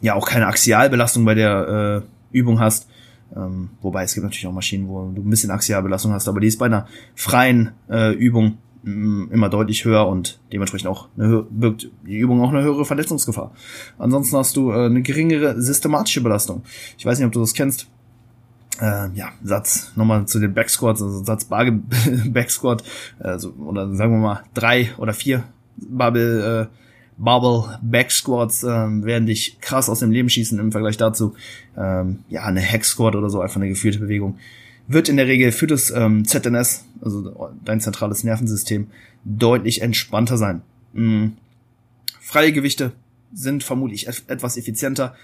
[0.00, 2.02] ja auch keine Axialbelastung bei der
[2.32, 2.88] äh, Übung hast.
[3.36, 6.46] Ähm, wobei es gibt natürlich auch Maschinen, wo du ein bisschen Axialbelastung hast, aber die
[6.46, 11.90] ist bei einer freien äh, Übung mh, immer deutlich höher und dementsprechend auch eine, birgt
[12.06, 13.52] die Übung auch eine höhere Verletzungsgefahr.
[13.98, 16.62] Ansonsten hast du äh, eine geringere systematische Belastung.
[16.96, 17.88] Ich weiß nicht, ob du das kennst.
[18.80, 21.70] Äh, ja, Satz nochmal zu den Backsquats, also Satz Bar
[22.26, 22.82] Backsquat,
[23.20, 25.44] also, oder sagen wir mal drei oder vier
[25.76, 26.83] Barbell äh,
[27.16, 31.34] Barbell Back Squats ähm, werden dich krass aus dem Leben schießen im Vergleich dazu.
[31.76, 34.38] Ähm, ja, eine Hack Squat oder so, einfach eine geführte Bewegung.
[34.88, 38.88] Wird in der Regel für das ähm, ZNS, also dein zentrales Nervensystem,
[39.24, 40.62] deutlich entspannter sein.
[40.92, 41.34] Mhm.
[42.20, 42.92] Freie Gewichte
[43.32, 45.14] sind vermutlich et etwas effizienter,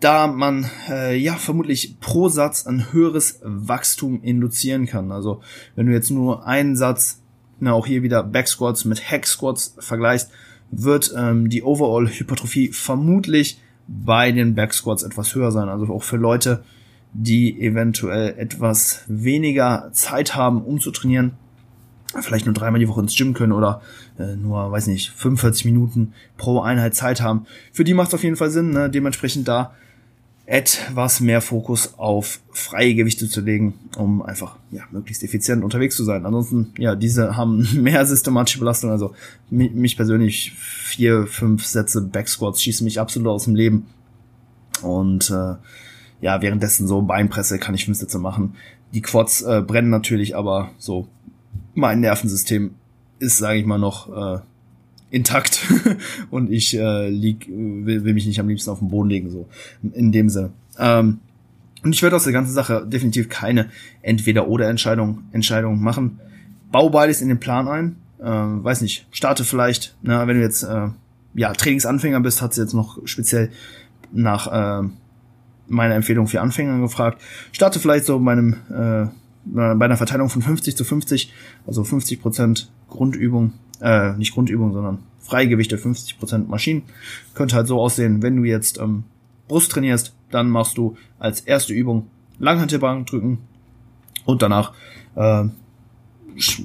[0.00, 5.10] da man äh, ja vermutlich pro Satz ein höheres Wachstum induzieren kann.
[5.10, 5.40] Also
[5.76, 7.20] wenn du jetzt nur einen Satz,
[7.60, 10.30] na auch hier wieder Back Squats mit Hack Squats vergleichst,
[10.82, 15.68] wird ähm, die Overall-Hypertrophie vermutlich bei den Backsquats etwas höher sein.
[15.68, 16.64] Also auch für Leute,
[17.12, 21.32] die eventuell etwas weniger Zeit haben, um zu trainieren,
[22.20, 23.82] vielleicht nur dreimal die Woche ins Gym können oder
[24.18, 27.46] äh, nur, weiß nicht, 45 Minuten pro Einheit Zeit haben.
[27.72, 28.90] Für die macht es auf jeden Fall Sinn, ne?
[28.90, 29.74] dementsprechend da
[30.46, 36.04] etwas mehr Fokus auf freie Gewichte zu legen, um einfach ja, möglichst effizient unterwegs zu
[36.04, 36.26] sein.
[36.26, 38.90] Ansonsten, ja, diese haben mehr systematische Belastung.
[38.90, 39.14] Also
[39.50, 43.86] mich persönlich vier, fünf Sätze Backsquats schießen mich absolut aus dem Leben.
[44.82, 45.54] Und äh,
[46.20, 48.56] ja, währenddessen so Beinpresse kann ich fünf Sätze machen.
[48.92, 51.08] Die Quads äh, brennen natürlich, aber so
[51.74, 52.74] mein Nervensystem
[53.18, 54.40] ist, sage ich mal, noch äh,
[55.14, 55.60] intakt
[56.30, 59.48] und ich äh, lieg, will, will mich nicht am liebsten auf den Boden legen, so
[59.92, 60.50] in dem Sinne.
[60.78, 61.20] Ähm,
[61.84, 63.68] und ich werde aus der ganzen Sache definitiv keine
[64.02, 66.18] Entweder-oder-Entscheidung Entscheidung machen.
[66.72, 67.96] Bau beides in den Plan ein.
[68.18, 70.88] Äh, weiß nicht, starte vielleicht, na, wenn du jetzt äh,
[71.34, 73.50] ja Trainingsanfänger bist, hat sie jetzt noch speziell
[74.12, 74.88] nach äh,
[75.68, 77.22] meiner Empfehlung für Anfänger gefragt.
[77.52, 79.06] Starte vielleicht so bei einem äh,
[79.44, 81.32] bei einer Verteilung von 50 zu 50,
[81.66, 86.82] also 50 Prozent Grundübung, äh, nicht Grundübung, sondern Freigewichte 50% Maschinen.
[87.34, 89.04] Könnte halt so aussehen, wenn du jetzt ähm,
[89.48, 93.38] Brust trainierst, dann machst du als erste Übung Langhantelbank drücken
[94.24, 94.72] und danach
[95.14, 95.44] äh,
[96.36, 96.62] sch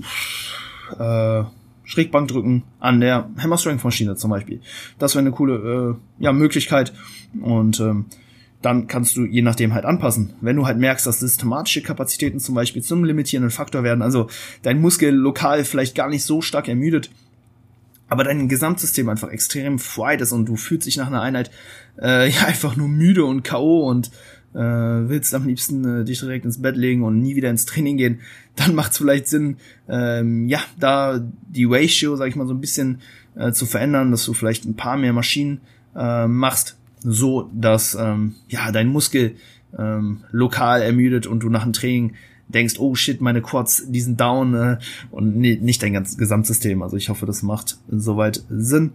[0.97, 1.43] äh,
[1.83, 4.61] Schrägbank drücken an der Hammer Strength Maschine zum Beispiel.
[4.99, 6.93] Das wäre eine coole äh, ja, Möglichkeit
[7.41, 8.05] und ähm,
[8.62, 10.34] dann kannst du je nachdem halt anpassen.
[10.41, 14.28] Wenn du halt merkst, dass systematische Kapazitäten zum Beispiel zum limitierenden Faktor werden, also
[14.63, 17.10] dein Muskel lokal vielleicht gar nicht so stark ermüdet,
[18.10, 21.52] aber dein Gesamtsystem einfach extrem fried ist und du fühlst dich nach einer Einheit
[22.02, 23.88] äh, ja einfach nur müde und K.O.
[23.88, 24.12] und
[24.54, 27.98] äh, willst am liebsten äh, dich direkt ins Bett legen und nie wieder ins Training
[27.98, 28.19] gehen,
[28.56, 32.62] dann macht es vielleicht Sinn, ähm, ja, da die Ratio, sag ich mal, so ein
[32.62, 33.00] bisschen
[33.36, 35.62] äh, zu verändern, dass du vielleicht ein paar mehr Maschinen
[35.95, 39.35] äh, machst, so dass ähm, ja dein Muskel
[39.77, 42.13] ähm, lokal ermüdet und du nach dem Training
[42.47, 44.77] denkst, oh shit, meine Quads, die sind down äh,
[45.12, 46.81] und nee, nicht dein ganzes Gesamtsystem.
[46.81, 48.91] Also ich hoffe, das macht soweit Sinn.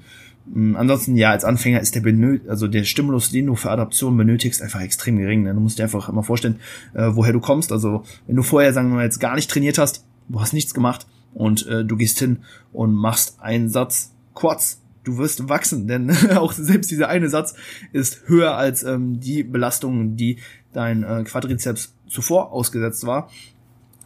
[0.55, 4.17] Ähm, ansonsten, ja, als Anfänger ist der benö also der Stimulus, den du für Adaption
[4.17, 5.45] benötigst, einfach extrem gering.
[5.45, 5.55] Ne?
[5.55, 6.57] Du musst dir einfach immer vorstellen,
[6.95, 7.73] äh, woher du kommst.
[7.73, 10.75] Also wenn du vorher, sagen wir mal, jetzt gar nicht trainiert hast, du hast nichts
[10.75, 12.39] gemacht und äh, du gehst hin
[12.73, 17.55] und machst einen Satz Quads, du wirst wachsen, denn auch selbst dieser eine Satz
[17.93, 20.39] ist höher als ähm, die Belastungen, die
[20.73, 23.31] dein äh, Quadrizeps zuvor ausgesetzt war.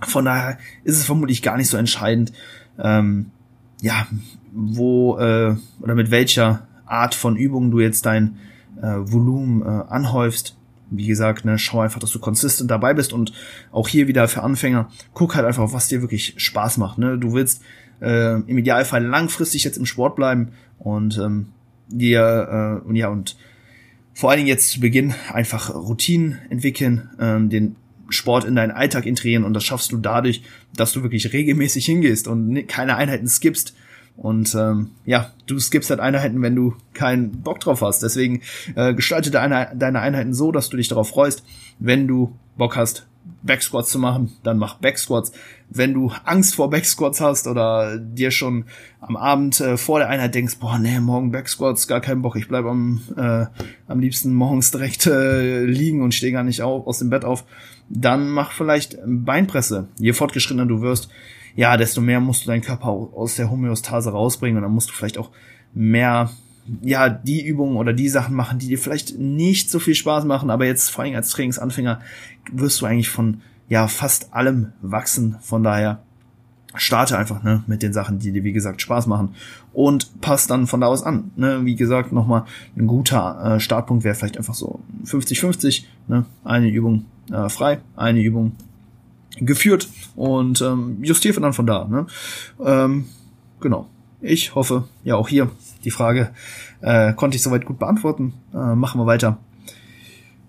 [0.00, 2.32] Von daher ist es vermutlich gar nicht so entscheidend,
[2.78, 3.30] ähm,
[3.80, 4.06] ja,
[4.52, 8.38] wo äh, oder mit welcher Art von Übungen du jetzt dein
[8.80, 10.56] äh, Volumen äh, anhäufst.
[10.90, 13.32] Wie gesagt, ne, schau einfach, dass du konsistent dabei bist und
[13.72, 16.96] auch hier wieder für Anfänger, guck halt einfach, was dir wirklich Spaß macht.
[16.96, 17.18] Ne?
[17.18, 17.62] Du willst
[18.00, 21.48] äh, im Idealfall langfristig jetzt im Sport bleiben und ähm,
[21.88, 23.37] dir äh, und ja und
[24.14, 27.76] vor allen Dingen jetzt zu Beginn einfach Routinen entwickeln, ähm, den
[28.08, 30.42] Sport in deinen Alltag integrieren und das schaffst du dadurch,
[30.74, 33.74] dass du wirklich regelmäßig hingehst und keine Einheiten skippst.
[34.16, 38.02] Und ähm, ja, du skippst halt Einheiten, wenn du keinen Bock drauf hast.
[38.02, 38.42] Deswegen
[38.74, 41.44] äh, gestalte deine, deine Einheiten so, dass du dich darauf freust.
[41.78, 43.06] Wenn du Bock hast,
[43.42, 45.32] Backsquats zu machen, dann mach Backsquats.
[45.70, 48.64] Wenn du Angst vor Backsquats hast oder dir schon
[49.00, 52.48] am Abend äh, vor der Einheit denkst, boah, nee, morgen Backsquats, gar keinen Bock, ich
[52.48, 53.46] bleib am, äh,
[53.86, 57.44] am liebsten morgens direkt äh, liegen und stehe gar nicht auf, aus dem Bett auf,
[57.88, 59.88] dann mach vielleicht Beinpresse.
[59.98, 61.08] Je fortgeschrittener du wirst,
[61.54, 64.94] ja, desto mehr musst du deinen Körper aus der Homöostase rausbringen und dann musst du
[64.94, 65.30] vielleicht auch
[65.74, 66.30] mehr
[66.83, 70.50] ja, die Übungen oder die Sachen machen, die dir vielleicht nicht so viel Spaß machen,
[70.50, 72.00] aber jetzt vor allem als Trainingsanfänger
[72.52, 75.37] wirst du eigentlich von ja fast allem wachsen.
[75.40, 76.00] Von daher
[76.74, 79.35] starte einfach ne, mit den Sachen, die dir wie gesagt Spaß machen
[79.72, 81.31] und passt dann von da aus an.
[81.37, 81.64] Ne?
[81.64, 82.44] Wie gesagt, nochmal
[82.76, 86.24] ein guter äh, Startpunkt wäre vielleicht einfach so 50-50, ne?
[86.44, 88.52] eine Übung äh, frei, eine Übung
[89.37, 91.85] geführt und ähm, justiere dann von da.
[91.85, 92.07] Ne?
[92.64, 93.07] Ähm,
[93.61, 93.88] genau.
[94.20, 95.50] Ich hoffe, ja auch hier
[95.85, 96.31] die Frage
[96.81, 98.35] äh, konnte ich soweit gut beantworten.
[98.52, 99.38] Äh, machen wir weiter.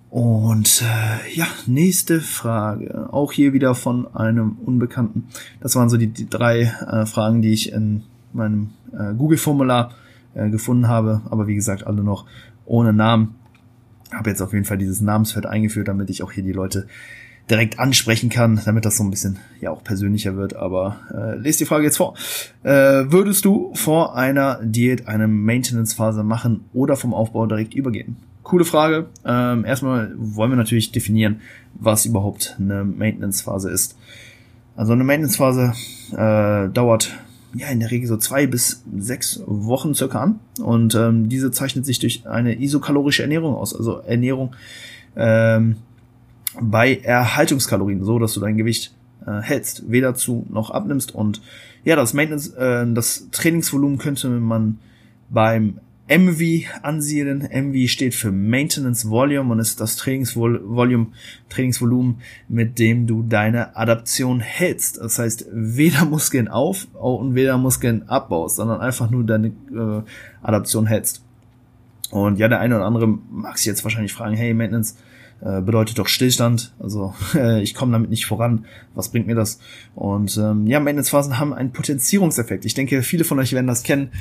[0.09, 3.09] Und äh, ja, nächste Frage.
[3.11, 5.27] Auch hier wieder von einem Unbekannten.
[5.61, 8.03] Das waren so die, die drei äh, Fragen, die ich in
[8.33, 9.91] meinem äh, Google-Formular
[10.33, 11.21] äh, gefunden habe.
[11.29, 12.25] Aber wie gesagt, alle noch
[12.65, 13.35] ohne Namen.
[14.11, 16.87] Habe jetzt auf jeden Fall dieses Namensfeld eingeführt, damit ich auch hier die Leute
[17.49, 20.55] direkt ansprechen kann, damit das so ein bisschen ja auch persönlicher wird.
[20.55, 22.15] Aber äh, lest die Frage jetzt vor.
[22.63, 28.17] Äh, würdest du vor einer Diät eine Maintenance-Phase machen oder vom Aufbau direkt übergehen?
[28.43, 29.07] Coole Frage.
[29.25, 31.41] Ähm, erstmal wollen wir natürlich definieren,
[31.75, 33.97] was überhaupt eine Maintenance-Phase ist.
[34.75, 35.73] Also eine Maintenance-Phase
[36.13, 37.11] äh, dauert
[37.53, 41.85] ja in der Regel so zwei bis sechs Wochen circa an und ähm, diese zeichnet
[41.85, 44.55] sich durch eine isokalorische Ernährung aus, also Ernährung
[45.15, 45.77] ähm,
[46.61, 48.93] bei Erhaltungskalorien, so dass du dein Gewicht
[49.25, 51.41] äh, hältst, weder zu noch abnimmst und
[51.83, 54.79] ja, das Maintenance, äh, das Trainingsvolumen könnte man
[55.29, 57.47] beim MV ansiedeln.
[57.51, 61.07] MV steht für Maintenance Volume und ist das Trainingsvolume,
[61.49, 64.97] Trainingsvolumen, mit dem du deine Adaption hältst.
[64.97, 70.01] Das heißt, weder Muskeln auf und weder Muskeln abbaust, sondern einfach nur deine äh,
[70.41, 71.23] Adaption hältst.
[72.09, 74.95] Und ja, der eine oder andere mag sich jetzt wahrscheinlich fragen, hey, Maintenance
[75.41, 76.73] äh, bedeutet doch Stillstand.
[76.79, 78.65] Also äh, ich komme damit nicht voran.
[78.95, 79.59] Was bringt mir das?
[79.95, 82.65] Und ähm, ja, Maintenance-Phasen haben einen Potenzierungseffekt.
[82.65, 84.11] Ich denke, viele von euch werden das kennen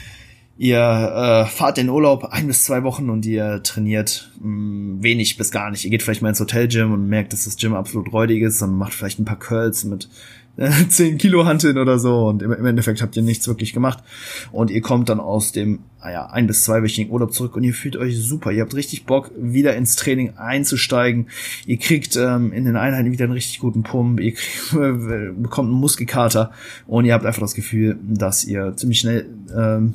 [0.59, 5.37] Ihr äh, fahrt in Urlaub ein bis zwei Wochen und ihr trainiert mh, mm, wenig
[5.37, 5.85] bis gar nicht.
[5.85, 8.77] Ihr geht vielleicht mal ins Hotelgym und merkt, dass das Gym absolut räudig ist und
[8.77, 10.09] macht vielleicht ein paar Curls mit
[10.89, 14.03] 10 Kilo Hanteln oder so und im, Endeffekt habt ihr nichts wirklich gemacht
[14.51, 17.75] und ihr kommt dann aus dem naja, ah ein bis zweiwöchigen Urlaub zurück und ihr
[17.75, 18.53] fühlt euch super.
[18.53, 21.27] Ihr habt richtig Bock, wieder ins Training einzusteigen.
[21.67, 24.21] Ihr kriegt ähm, in den Einheiten wieder einen richtig guten Pump.
[24.21, 26.53] Ihr kriegt, äh, bekommt einen Muskelkater
[26.87, 29.95] und ihr habt einfach das Gefühl, dass ihr ziemlich schnell ähm,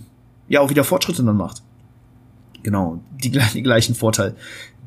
[0.49, 1.63] ja auch wieder Fortschritte dann macht.
[2.63, 4.36] Genau, die, die gleichen Vorteile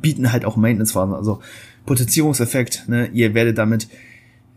[0.01, 1.41] bieten halt auch Maintenance-Phasen, also
[1.87, 3.89] Potenzierungseffekt, ne, ihr werdet damit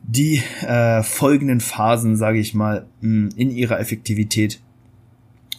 [0.04, 4.60] die äh, folgenden Phasen, sage ich mal, in ihrer Effektivität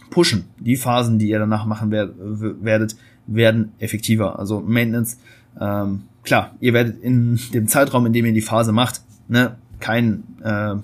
[0.09, 0.45] pushen.
[0.59, 2.95] Die Phasen, die ihr danach machen werdet,
[3.27, 4.37] werden effektiver.
[4.37, 5.17] Also Maintenance,
[5.59, 10.23] ähm, klar, ihr werdet in dem Zeitraum, in dem ihr die Phase macht, ne, kein,
[10.43, 10.75] äh,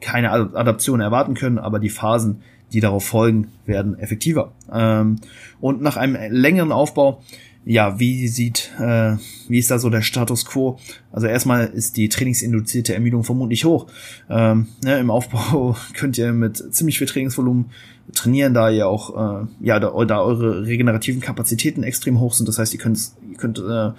[0.00, 2.42] keine Adaption erwarten können, aber die Phasen,
[2.72, 4.52] die darauf folgen, werden effektiver.
[4.72, 5.16] Ähm,
[5.60, 7.22] und nach einem längeren Aufbau,
[7.64, 9.16] ja, wie sieht, äh,
[9.48, 10.78] wie ist da so der Status quo?
[11.12, 13.86] Also erstmal ist die trainingsinduzierte Ermüdung vermutlich hoch.
[14.30, 17.66] Ähm, ne, Im Aufbau könnt ihr mit ziemlich viel Trainingsvolumen
[18.14, 22.48] trainieren, da ihr auch, äh, ja, da, da eure regenerativen Kapazitäten extrem hoch sind.
[22.48, 22.98] Das heißt, ihr könnt,
[23.30, 23.92] ihr könnt äh,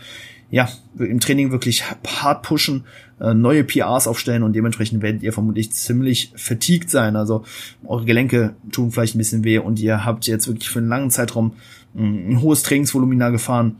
[0.52, 0.68] ja,
[1.00, 2.84] im Training wirklich hart pushen,
[3.22, 7.16] äh, neue PRs aufstellen und dementsprechend werdet ihr vermutlich ziemlich fatigued sein.
[7.16, 7.46] Also
[7.86, 11.10] eure Gelenke tun vielleicht ein bisschen weh und ihr habt jetzt wirklich für einen langen
[11.10, 11.54] Zeitraum
[11.96, 13.78] ein, hohes Trainingsvolumina gefahren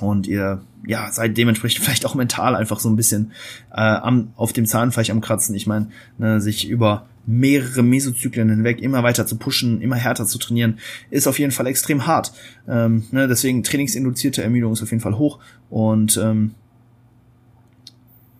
[0.00, 3.32] und ihr ja seid dementsprechend vielleicht auch mental einfach so ein bisschen
[3.70, 5.54] äh, am, auf dem Zahnfleisch am Kratzen.
[5.54, 5.88] Ich meine,
[6.18, 10.78] ne, sich über mehrere Mesozyklen hinweg immer weiter zu pushen, immer härter zu trainieren,
[11.10, 12.32] ist auf jeden Fall extrem hart.
[12.66, 15.38] Ähm, ne, deswegen trainingsinduzierte Ermüdung ist auf jeden Fall hoch
[15.68, 16.54] und ähm,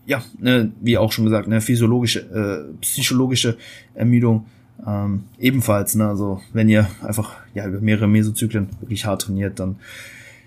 [0.05, 3.57] ja, ne, wie auch schon gesagt, ne, physiologische, äh, psychologische
[3.93, 4.45] Ermüdung
[4.85, 5.95] ähm, ebenfalls.
[5.95, 9.77] Ne, also wenn ihr einfach ja über mehrere Mesozyklen wirklich hart trainiert, dann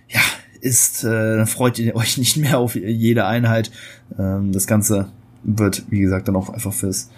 [0.09, 0.21] ja
[0.61, 3.71] ist, äh, dann freut ihr euch nicht mehr auf jede Einheit.
[4.19, 5.09] Ähm, das Ganze
[5.43, 7.11] wird, wie gesagt, dann auch einfach fürs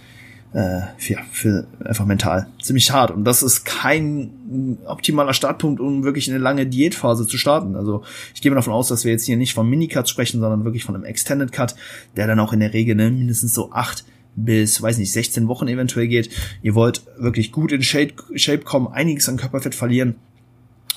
[0.53, 3.11] äh, ja, für einfach mental ziemlich hart.
[3.11, 7.77] Und das ist kein optimaler Startpunkt, um wirklich eine lange Diätphase zu starten.
[7.77, 10.85] Also ich gehe davon aus, dass wir jetzt hier nicht von Minicuts sprechen, sondern wirklich
[10.85, 11.75] von einem Extended Cut,
[12.17, 14.05] der dann auch in der Regel ne, mindestens so acht
[14.37, 16.31] bis, weiß nicht, 16 Wochen eventuell geht.
[16.63, 20.17] Ihr wollt wirklich gut in Shape, Shape kommen, einiges an Körperfett verlieren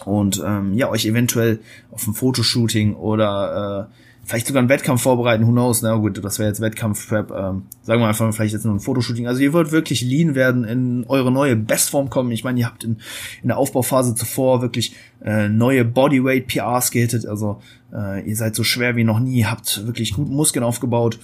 [0.05, 1.59] und ähm, ja, euch eventuell
[1.91, 6.39] auf ein Fotoshooting oder äh, vielleicht sogar einen Wettkampf vorbereiten, who knows, na gut, das
[6.39, 9.27] wäre jetzt Wettkampf-Prep, ähm, sagen wir einfach vielleicht jetzt nur ein Fotoshooting.
[9.27, 12.31] Also ihr wollt wirklich lean werden, in eure neue Bestform kommen.
[12.31, 12.97] Ich meine, ihr habt in,
[13.41, 18.63] in der Aufbauphase zuvor wirklich äh, neue Bodyweight PRs gehittet, also äh, ihr seid so
[18.63, 21.19] schwer wie noch nie, habt wirklich gut Muskeln aufgebaut.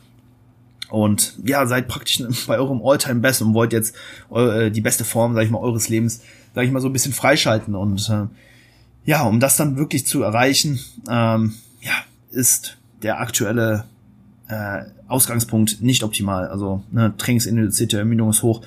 [0.90, 3.96] Und ja, seid praktisch bei eurem Alltime Best und wollt jetzt
[4.34, 6.22] äh, die beste Form, sag ich mal, eures Lebens,
[6.54, 7.76] sag ich mal, so ein bisschen freischalten.
[7.76, 8.28] Und äh,
[9.06, 11.94] ja, um das dann wirklich zu erreichen, ähm, ja,
[12.32, 13.86] ist der aktuelle
[14.48, 16.48] äh, Ausgangspunkt nicht optimal.
[16.48, 18.62] Also ne, trainingsinduzierte Ermüdung ist hoch,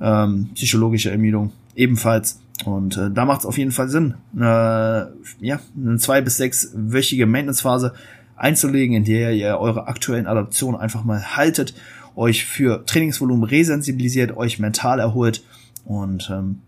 [0.00, 2.40] ähm, psychologische Ermüdung ebenfalls.
[2.64, 6.70] Und äh, da macht es auf jeden Fall Sinn, äh, ja, eine zwei bis sechs
[6.74, 7.94] wöchige Maintenance-Phase
[8.36, 11.74] einzulegen, in der ihr eure aktuellen Adaptionen einfach mal haltet,
[12.16, 15.42] euch für Trainingsvolumen resensibilisiert, euch mental erholt
[15.84, 16.60] und ähm,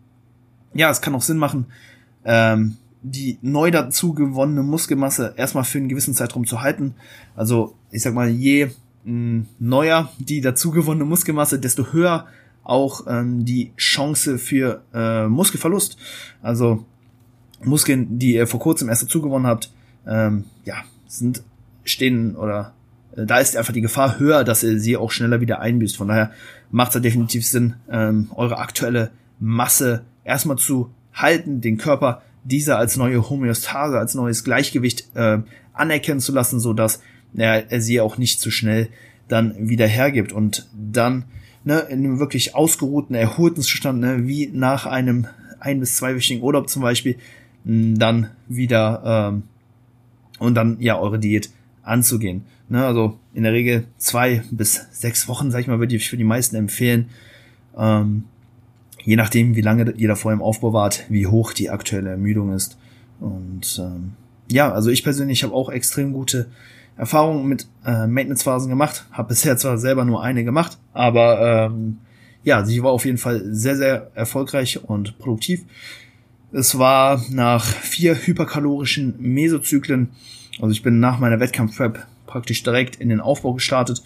[0.74, 1.66] ja, es kann auch Sinn machen,
[2.24, 6.94] ähm, die neu dazu gewonnene Muskelmasse erstmal für einen gewissen Zeitraum zu halten.
[7.37, 8.68] Also ich sag mal, je
[9.05, 12.26] mh, neuer die dazu gewonnene Muskelmasse, desto höher
[12.64, 15.96] auch ähm, die Chance für äh, Muskelverlust.
[16.42, 16.85] Also
[17.62, 19.70] Muskeln, die ihr vor kurzem erst dazu gewonnen habt,
[20.07, 20.76] ähm, ja,
[21.07, 21.42] sind
[21.88, 22.72] stehen oder
[23.16, 25.96] äh, da ist einfach die Gefahr höher, dass ihr sie auch schneller wieder einbüßt.
[25.96, 26.31] Von daher
[26.70, 32.79] macht es da definitiv Sinn, ähm, eure aktuelle Masse erstmal zu halten, den Körper dieser
[32.79, 35.38] als neue Homöostase, als neues Gleichgewicht äh,
[35.72, 37.01] anerkennen zu lassen, so dass
[37.35, 38.88] er, er sie auch nicht zu schnell
[39.29, 41.25] dann wieder hergibt und dann
[41.64, 45.27] ne, in einem wirklich ausgeruhten, erholten Zustand, ne, wie nach einem
[45.59, 47.16] ein- bis zweiwöchigen Urlaub zum Beispiel,
[47.64, 49.42] dann wieder ähm,
[50.38, 51.51] und dann ja eure Diät
[51.87, 52.44] anzugehen.
[52.68, 56.16] Ne, also in der Regel zwei bis sechs Wochen, sag ich mal, würde ich für
[56.16, 57.11] die meisten empfehlen.
[57.77, 58.25] Ähm,
[59.05, 62.77] je nachdem, wie lange ihr davor im Aufbau wart, wie hoch die aktuelle Ermüdung ist.
[63.20, 64.14] Und ähm,
[64.51, 66.49] ja, also ich persönlich habe auch extrem gute
[66.96, 69.07] Erfahrungen mit äh, Maintenance-Phasen gemacht.
[69.12, 71.99] Habe bisher zwar selber nur eine gemacht, aber ähm,
[72.42, 75.64] ja, sie war auf jeden Fall sehr, sehr erfolgreich und produktiv.
[76.53, 80.11] Es war nach vier hyperkalorischen Mesozyklen,
[80.60, 84.02] also ich bin nach meiner Wettkampf-Prep praktisch direkt in den Aufbau gestartet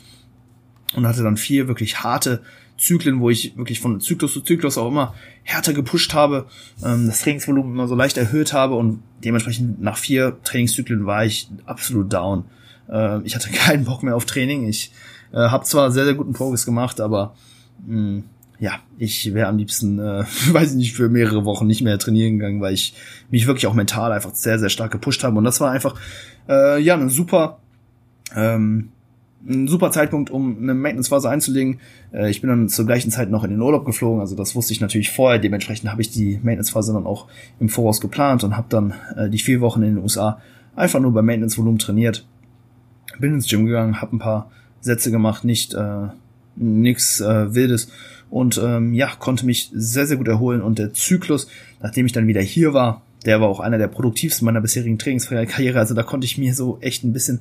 [0.94, 2.42] und hatte dann vier wirklich harte
[2.76, 6.46] Zyklen, wo ich wirklich von Zyklus zu Zyklus auch immer härter gepusht habe,
[6.82, 11.48] ähm, das Trainingsvolumen immer so leicht erhöht habe und dementsprechend nach vier Trainingszyklen war ich
[11.66, 12.44] absolut down.
[12.88, 14.66] Äh, ich hatte keinen Bock mehr auf Training.
[14.66, 14.92] Ich
[15.32, 17.34] äh, habe zwar sehr, sehr guten Progress gemacht, aber
[17.86, 18.24] mh, mm,
[18.60, 22.38] ja, ich wäre am liebsten, äh, weiß ich nicht, für mehrere Wochen nicht mehr trainieren
[22.38, 22.94] gegangen, weil ich
[23.30, 25.36] mich wirklich auch mental einfach sehr, sehr stark gepusht habe.
[25.38, 25.94] Und das war einfach,
[26.48, 27.58] äh, ja, eine super
[28.36, 28.90] ähm,
[29.48, 31.80] ein super Zeitpunkt, um eine Maintenance-Phase einzulegen.
[32.12, 34.72] Äh, ich bin dann zur gleichen Zeit noch in den Urlaub geflogen, also das wusste
[34.72, 35.38] ich natürlich vorher.
[35.38, 37.26] Dementsprechend habe ich die Maintenance-Phase dann auch
[37.58, 40.40] im Voraus geplant und habe dann äh, die vier Wochen in den USA
[40.76, 42.26] einfach nur beim Maintenance-Volumen trainiert.
[43.18, 46.08] Bin ins Gym gegangen, habe ein paar Sätze gemacht, nicht äh,
[46.56, 47.90] nix äh, Wildes
[48.30, 51.48] und ähm, ja, konnte mich sehr, sehr gut erholen und der Zyklus,
[51.82, 55.78] nachdem ich dann wieder hier war, der war auch einer der produktivsten meiner bisherigen Trainingskarriere,
[55.78, 57.40] also da konnte ich mir so echt ein bisschen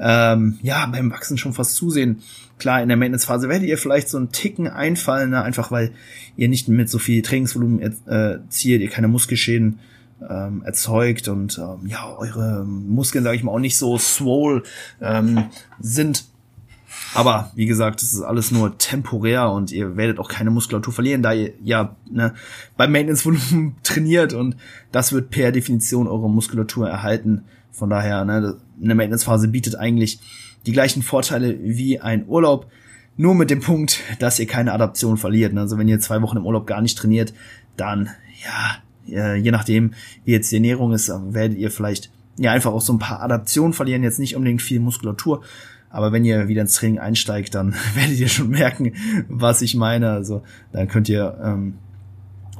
[0.00, 2.22] ähm, ja, beim Wachsen schon fast zusehen.
[2.58, 5.42] Klar, in der Maintenance-Phase werdet ihr vielleicht so einen Ticken einfallen, ne?
[5.42, 5.92] einfach weil
[6.36, 9.78] ihr nicht mit so viel Trainingsvolumen äh, zielt, ihr keine Muskelschäden
[10.28, 14.62] ähm, erzeugt und ähm, ja, eure Muskeln, sage ich mal, auch nicht so swole
[15.00, 15.44] ähm,
[15.78, 16.24] sind.
[17.14, 21.22] Aber wie gesagt, das ist alles nur temporär und ihr werdet auch keine Muskulatur verlieren,
[21.22, 22.34] da ihr ja ne,
[22.76, 24.56] beim Maintenance-Volumen trainiert und
[24.92, 27.44] das wird per Definition eure Muskulatur erhalten.
[27.72, 30.20] Von daher, ne, eine Maintenance-Phase bietet eigentlich
[30.66, 32.66] die gleichen Vorteile wie ein Urlaub,
[33.16, 35.56] nur mit dem Punkt, dass ihr keine Adaption verliert.
[35.56, 37.34] Also wenn ihr zwei Wochen im Urlaub gar nicht trainiert,
[37.76, 38.10] dann,
[39.06, 42.92] ja, je nachdem, wie jetzt die Ernährung ist, werdet ihr vielleicht ja einfach auch so
[42.92, 45.42] ein paar Adaptionen verlieren, jetzt nicht unbedingt viel Muskulatur,
[45.90, 48.92] aber wenn ihr wieder ins Training einsteigt, dann werdet ihr schon merken,
[49.28, 50.10] was ich meine.
[50.10, 51.74] Also dann könnt ihr ähm,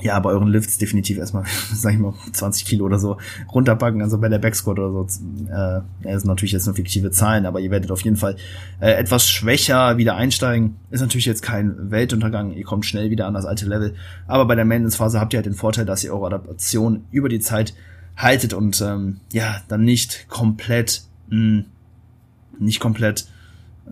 [0.02, 3.18] ja, bei euren Lifts definitiv erstmal, sag ich mal, 20 Kilo oder so
[3.52, 5.02] runterpacken, also bei der Backsquat oder so.
[5.02, 8.36] Äh, das sind natürlich jetzt nur fiktive Zahlen, aber ihr werdet auf jeden Fall
[8.80, 10.76] äh, etwas schwächer wieder einsteigen.
[10.90, 13.94] Ist natürlich jetzt kein Weltuntergang, ihr kommt schnell wieder an das alte Level.
[14.26, 17.40] Aber bei der Maintenance-Phase habt ihr halt den Vorteil, dass ihr eure Adaptation über die
[17.40, 17.74] Zeit
[18.16, 21.64] haltet und ähm, ja, dann nicht komplett, mh,
[22.60, 23.26] nicht komplett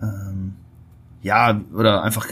[0.01, 0.53] ähm,
[1.21, 2.27] ja, oder einfach,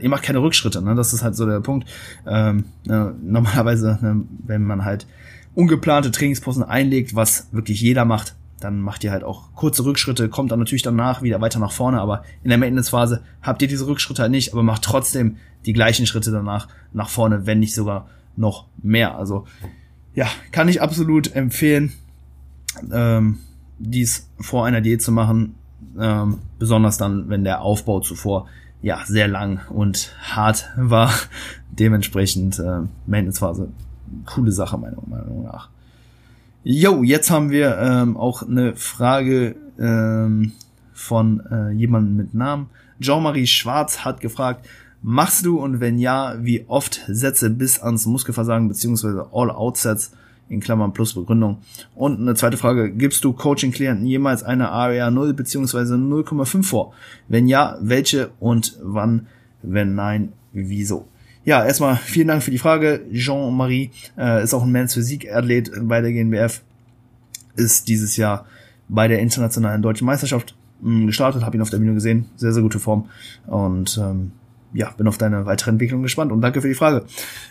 [0.00, 0.94] ihr macht keine Rückschritte, ne?
[0.94, 1.88] Das ist halt so der Punkt.
[2.26, 5.06] Ähm, ne, normalerweise, ne, wenn man halt
[5.54, 10.50] ungeplante Trainingsposten einlegt, was wirklich jeder macht, dann macht ihr halt auch kurze Rückschritte, kommt
[10.50, 14.22] dann natürlich danach wieder weiter nach vorne, aber in der Maintenance-Phase habt ihr diese Rückschritte
[14.22, 15.36] halt nicht, aber macht trotzdem
[15.66, 19.16] die gleichen Schritte danach nach vorne, wenn nicht sogar noch mehr.
[19.16, 19.46] Also
[20.14, 21.92] ja, kann ich absolut empfehlen,
[22.92, 23.38] ähm,
[23.78, 25.54] dies vor einer Diät zu machen.
[25.98, 28.46] Ähm, besonders dann, wenn der Aufbau zuvor
[28.82, 31.12] ja sehr lang und hart war.
[31.70, 33.68] Dementsprechend äh, Maintenance-Phase
[34.26, 35.70] coole Sache meiner Meinung nach.
[36.64, 40.52] Jo, jetzt haben wir ähm, auch eine Frage ähm,
[40.92, 42.68] von äh, jemandem mit Namen.
[43.00, 44.68] Jean-Marie Schwarz hat gefragt,
[45.02, 50.12] machst du und wenn ja, wie oft Sätze bis ans Muskelversagen beziehungsweise All-Out-Sets
[50.52, 51.58] in Klammern plus Begründung.
[51.94, 56.92] Und eine zweite Frage, gibst du Coaching-Klienten jemals eine AREA 0 beziehungsweise 0,5 vor?
[57.28, 59.26] Wenn ja, welche und wann?
[59.62, 61.08] Wenn nein, wieso?
[61.44, 63.00] Ja, erstmal vielen Dank für die Frage.
[63.12, 66.62] Jean-Marie äh, ist auch ein Men's Physik-Athlet bei der GNBF,
[67.56, 68.46] ist dieses Jahr
[68.88, 72.52] bei der internationalen deutschen Meisterschaft mh, hm, gestartet, habe ihn auf der Bühne gesehen, sehr,
[72.52, 73.08] sehr gute Form
[73.46, 74.32] und ähm,
[74.74, 77.04] ja, bin auf deine weitere Entwicklung gespannt und danke für die Frage.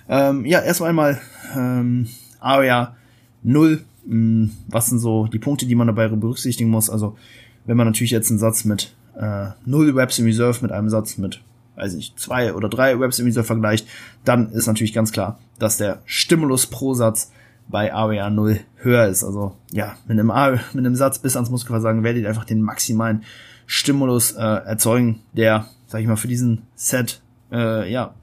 [0.09, 1.21] Ähm, ja, erstmal einmal
[1.55, 2.07] ähm,
[2.41, 2.95] ARIA
[3.43, 3.81] 0.
[4.05, 6.89] Hm, was sind so die Punkte, die man dabei berücksichtigen muss?
[6.89, 7.17] Also,
[7.65, 11.17] wenn man natürlich jetzt einen Satz mit äh, 0 Webs in Reserve mit einem Satz
[11.17, 11.41] mit,
[11.75, 13.87] weiß ich, zwei oder drei Webs in Reserve vergleicht,
[14.25, 17.31] dann ist natürlich ganz klar, dass der Stimulus pro Satz
[17.69, 19.23] bei ARIA 0 höher ist.
[19.23, 22.61] Also ja, mit einem, A, mit einem Satz bis ans Muskelversagen werdet ihr einfach den
[22.61, 23.23] maximalen
[23.67, 27.21] Stimulus äh, erzeugen, der sag ich mal, für diesen Set
[27.51, 28.13] äh, ja,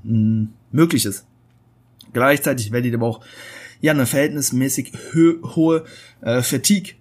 [0.73, 1.27] möglich ist.
[2.14, 3.21] Gleichzeitig werdet ihr aber auch
[3.81, 5.85] ja eine verhältnismäßig hohe
[6.20, 6.95] äh, Fatigue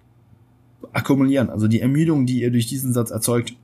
[0.92, 1.50] akkumulieren.
[1.50, 3.54] Also die Ermüdung, die ihr durch diesen Satz erzeugt,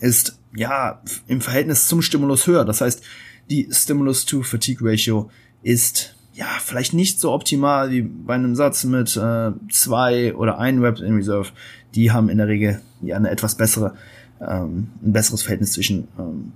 [0.00, 2.64] ist ja im Verhältnis zum Stimulus höher.
[2.64, 3.02] Das heißt,
[3.48, 5.30] die Stimulus-to-Fatigue-Ratio
[5.62, 10.78] ist ja vielleicht nicht so optimal wie bei einem Satz mit äh, zwei oder ein
[10.78, 11.48] Reps in Reserve.
[11.94, 13.94] Die haben in der Regel ja eine etwas bessere
[14.40, 16.52] ähm, ein besseres Verhältnis zwischen ähm,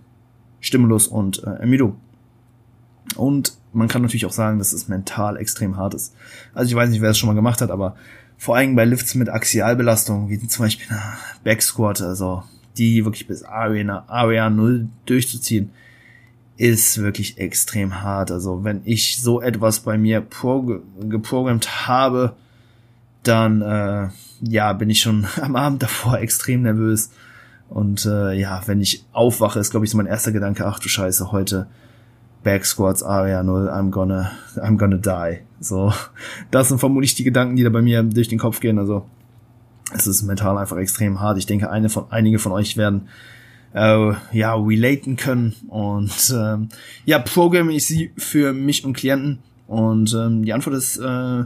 [0.61, 1.97] Stimulus und äh, Ermüdung.
[3.17, 6.15] Und man kann natürlich auch sagen, dass es mental extrem hart ist.
[6.55, 7.97] Also ich weiß nicht, wer es schon mal gemacht hat, aber
[8.37, 11.03] vor allem bei Lifts mit Axialbelastung, wie zum Beispiel eine
[11.43, 12.43] Back Squat, also
[12.77, 15.71] die wirklich bis Area, Area 0 durchzuziehen,
[16.57, 18.31] ist wirklich extrem hart.
[18.31, 22.37] Also wenn ich so etwas bei mir geprogrammt habe,
[23.23, 24.09] dann äh,
[24.43, 27.11] ja bin ich schon am Abend davor extrem nervös
[27.69, 30.89] und äh, ja, wenn ich aufwache, ist glaube ich so mein erster Gedanke, ach du
[30.89, 31.67] Scheiße, heute
[32.45, 35.40] Back Squats Area 0, I'm gonna, I'm gonna die.
[35.61, 35.92] So,
[36.51, 38.78] das sind vermutlich die Gedanken, die da bei mir durch den Kopf gehen.
[38.78, 39.07] Also,
[39.92, 41.38] es ist mental einfach extrem hart.
[41.38, 43.09] Ich denke, eine von, einige von euch werden
[43.74, 45.55] äh, ja relaten können.
[45.68, 46.68] Und ähm,
[47.05, 49.40] ja, programme ich sie für mich und Klienten.
[49.66, 51.45] Und ähm, die Antwort ist äh,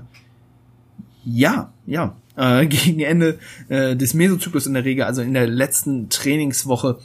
[1.24, 3.38] ja, ja äh, gegen Ende
[3.68, 6.98] äh, des Mesozyklus in der Regel, also in der letzten Trainingswoche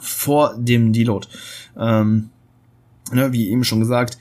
[0.00, 1.28] vor dem Deload.
[1.78, 2.30] Ähm,
[3.12, 4.18] ne, wie eben schon gesagt,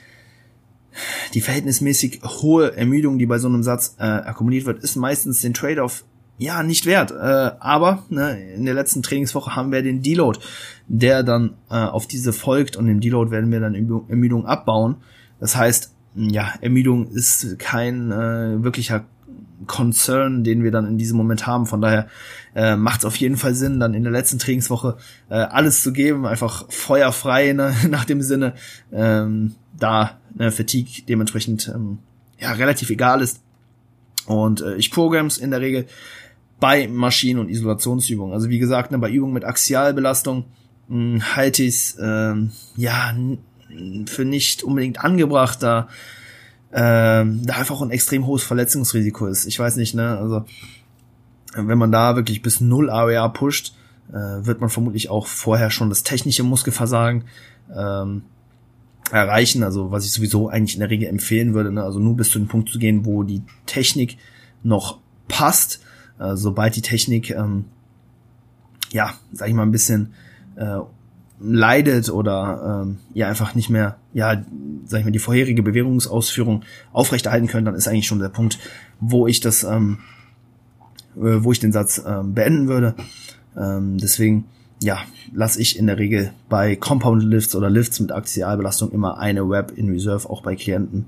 [1.33, 5.53] die verhältnismäßig hohe Ermüdung, die bei so einem Satz äh, akkumuliert wird, ist meistens den
[5.53, 6.05] Trade-off
[6.38, 7.11] ja nicht wert.
[7.11, 10.39] Äh, aber ne, in der letzten Trainingswoche haben wir den Deload,
[10.88, 14.97] der dann äh, auf diese folgt und im Deload werden wir dann Ermüdung abbauen.
[15.39, 19.05] Das heißt, ja, Ermüdung ist kein äh, wirklicher
[19.68, 21.66] Concern, den wir dann in diesem Moment haben.
[21.66, 22.07] Von daher
[22.55, 24.97] äh, macht es auf jeden Fall Sinn, dann in der letzten Trainingswoche
[25.30, 28.53] äh, alles zu geben, einfach feuerfrei ne, nach dem Sinne,
[28.91, 31.99] ähm, da ne, Fatigue dementsprechend ähm,
[32.39, 33.41] ja relativ egal ist.
[34.26, 35.86] Und äh, ich Programms in der Regel
[36.59, 38.34] bei Maschinen- und Isolationsübungen.
[38.34, 40.45] Also wie gesagt, ne, bei Übungen mit Axialbelastung
[40.88, 43.13] mh, hm, halte ich es ähm, ja
[44.05, 45.89] für nicht unbedingt angebracht, da
[46.76, 49.45] ähm, da einfach ein extrem hohes Verletzungsrisiko ist.
[49.45, 50.43] Ich weiß nicht, ne, also
[51.55, 53.73] wenn man da wirklich bis null AOA pusht,
[54.09, 57.23] äh, wird man vermutlich auch vorher schon das technische Muskelversagen
[57.73, 58.23] ähm,
[59.09, 59.63] erreichen.
[59.63, 61.82] Also was ich sowieso eigentlich in der Regel empfehlen würde, ne?
[61.82, 64.17] also nur bis zu dem Punkt zu gehen, wo die Technik
[64.61, 64.99] noch
[65.30, 65.80] passt.
[66.19, 67.65] Äh, sobald die Technik ähm,
[68.91, 70.13] ja, sag ich mal, ein bisschen
[70.55, 70.80] äh,
[71.39, 74.43] leidet oder ähm, ja einfach nicht mehr, ja,
[74.86, 76.63] sag ich mal, die vorherige Bewährungsausführung
[76.93, 78.59] aufrechterhalten können, dann ist eigentlich schon der Punkt,
[78.99, 79.99] wo ich das, ähm,
[81.17, 82.95] äh, wo ich den Satz ähm, beenden würde.
[83.57, 84.45] Ähm, deswegen,
[84.81, 84.99] ja,
[85.33, 89.73] lasse ich in der Regel bei Compound Lifts oder Lifts mit Axialbelastung immer eine Web
[89.75, 91.05] in Reserve, auch bei Klienten.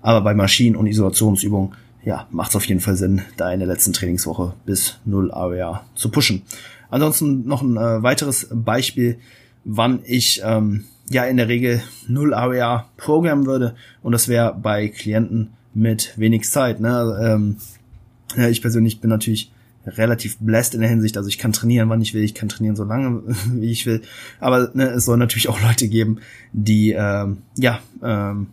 [0.00, 3.68] Aber bei Maschinen- und Isolationsübungen, ja, macht es auf jeden Fall Sinn, da in der
[3.68, 6.42] letzten Trainingswoche bis 0 Area zu pushen.
[6.90, 9.18] Ansonsten noch ein äh, weiteres Beispiel
[9.68, 14.88] wann ich ähm, ja in der Regel null AWA programmen würde und das wäre bei
[14.88, 16.80] Klienten mit wenig Zeit.
[16.80, 17.18] Ne?
[17.22, 17.56] Ähm,
[18.34, 19.52] ja, ich persönlich bin natürlich
[19.86, 22.76] relativ blessed in der Hinsicht, also ich kann trainieren, wann ich will, ich kann trainieren
[22.76, 24.02] so lange, wie ich will,
[24.40, 26.18] aber ne, es soll natürlich auch Leute geben,
[26.52, 28.48] die ähm, ja ähm,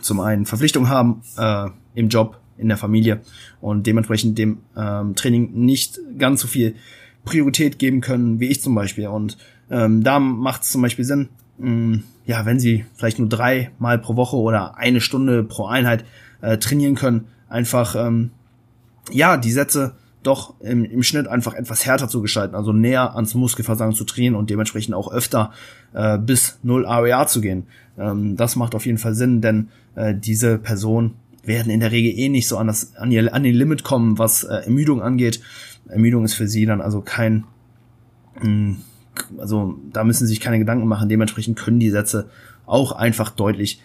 [0.00, 3.20] zum einen Verpflichtungen haben äh, im Job, in der Familie
[3.60, 6.74] und dementsprechend dem ähm, Training nicht ganz so viel
[7.24, 9.08] Priorität geben können, wie ich zum Beispiel.
[9.08, 9.36] Und
[9.70, 13.70] ähm, da macht es zum Beispiel Sinn, mh, mm, ja, wenn sie vielleicht nur drei
[13.78, 16.04] Mal pro Woche oder eine Stunde pro Einheit
[16.40, 18.30] äh, trainieren können, einfach ähm,
[19.12, 19.94] ja die Sätze
[20.26, 24.34] doch im, im Schnitt einfach etwas härter zu gestalten, also näher ans Muskelversagen zu trainieren
[24.34, 25.52] und dementsprechend auch öfter
[25.94, 27.66] äh, bis 0 AWA zu gehen.
[27.96, 31.14] Ähm, das macht auf jeden Fall Sinn, denn äh, diese Person
[31.44, 34.18] werden in der Regel eh nicht so an, das, an, ihr, an den Limit kommen,
[34.18, 35.40] was äh, Ermüdung angeht.
[35.88, 37.44] Ermüdung ist für sie dann also kein,
[38.40, 38.76] mh, hm,
[39.38, 41.08] also da müssen sie sich keine Gedanken machen.
[41.08, 42.28] Dementsprechend können die Sätze
[42.66, 43.80] auch einfach deutlich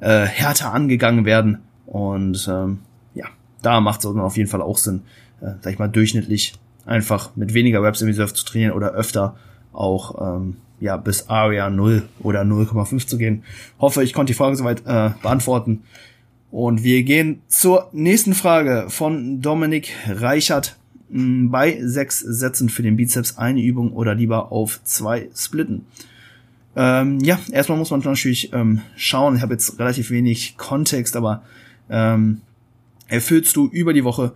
[0.00, 1.58] äh, härter angegangen werden.
[1.86, 2.78] Und ähm,
[3.14, 3.26] ja,
[3.62, 5.02] da macht es auf jeden Fall auch Sinn,
[5.40, 6.54] äh, sag ich mal, durchschnittlich
[6.86, 9.36] einfach mit weniger Reps im Reserve zu trainieren oder öfter
[9.72, 13.42] auch ähm, ja bis Area 0 oder 0,5 zu gehen.
[13.78, 15.82] Hoffe, ich konnte die Frage soweit äh, beantworten.
[16.50, 20.76] Und wir gehen zur nächsten Frage von Dominik Reichert.
[21.16, 25.86] Bei sechs Sätzen für den Bizeps eine Übung oder lieber auf zwei splitten.
[26.74, 29.36] Ähm, ja, erstmal muss man natürlich ähm, schauen.
[29.36, 31.44] Ich habe jetzt relativ wenig Kontext, aber
[31.88, 32.40] ähm,
[33.06, 34.32] erfüllst du über die Woche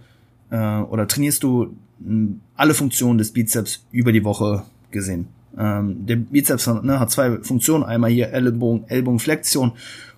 [0.50, 4.62] äh, oder trainierst du mh, hm, alle Funktionen des Bizeps über die Woche
[4.92, 5.26] gesehen.
[5.58, 9.72] Ähm, der Bizeps ne, hat zwei Funktionen, einmal hier Ellbogen, Ellbogenflexion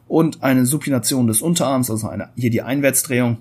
[0.09, 3.39] und eine Supination des Unterarms, also eine, hier die Einwärtsdrehung.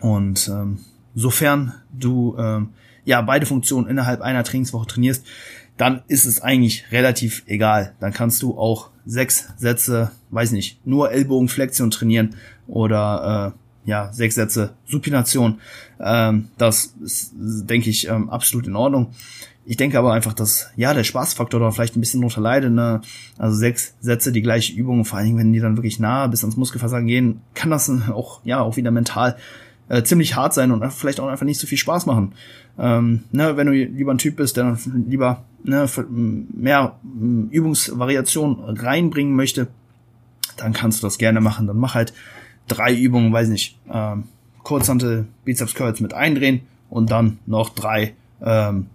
[0.00, 0.78] Und ähm,
[1.14, 2.70] sofern du ähm,
[3.04, 5.24] ja beide Funktionen innerhalb einer Trainingswoche trainierst,
[5.76, 7.94] dann ist es eigentlich relativ egal.
[8.00, 12.36] Dann kannst du auch sechs Sätze, weiß nicht, nur Ellbogenflexion trainieren
[12.66, 13.54] oder
[13.84, 15.60] äh, ja sechs Sätze Supination.
[16.00, 19.12] Ähm, das ist, denke ich, ähm, absolut in Ordnung.
[19.66, 22.72] Ich denke aber einfach, dass ja der Spaßfaktor da vielleicht ein bisschen drunter leidet.
[22.72, 23.00] Ne?
[23.38, 26.42] Also sechs Sätze, die gleiche Übung, vor allen Dingen, wenn die dann wirklich nah bis
[26.42, 29.36] ans Muskelversagen gehen, kann das auch ja auch wieder mental
[29.88, 32.32] äh, ziemlich hart sein und vielleicht auch einfach nicht so viel Spaß machen.
[32.78, 36.96] Ähm, ne, wenn du lieber ein Typ bist, der dann lieber ne, mehr
[37.50, 39.68] Übungsvariation reinbringen möchte,
[40.56, 41.66] dann kannst du das gerne machen.
[41.66, 42.12] Dann mach halt
[42.68, 44.24] drei Übungen, weiß nicht, ähm,
[44.62, 48.86] Kurzhantel, Bizeps Curls mit eindrehen und dann noch drei ähm,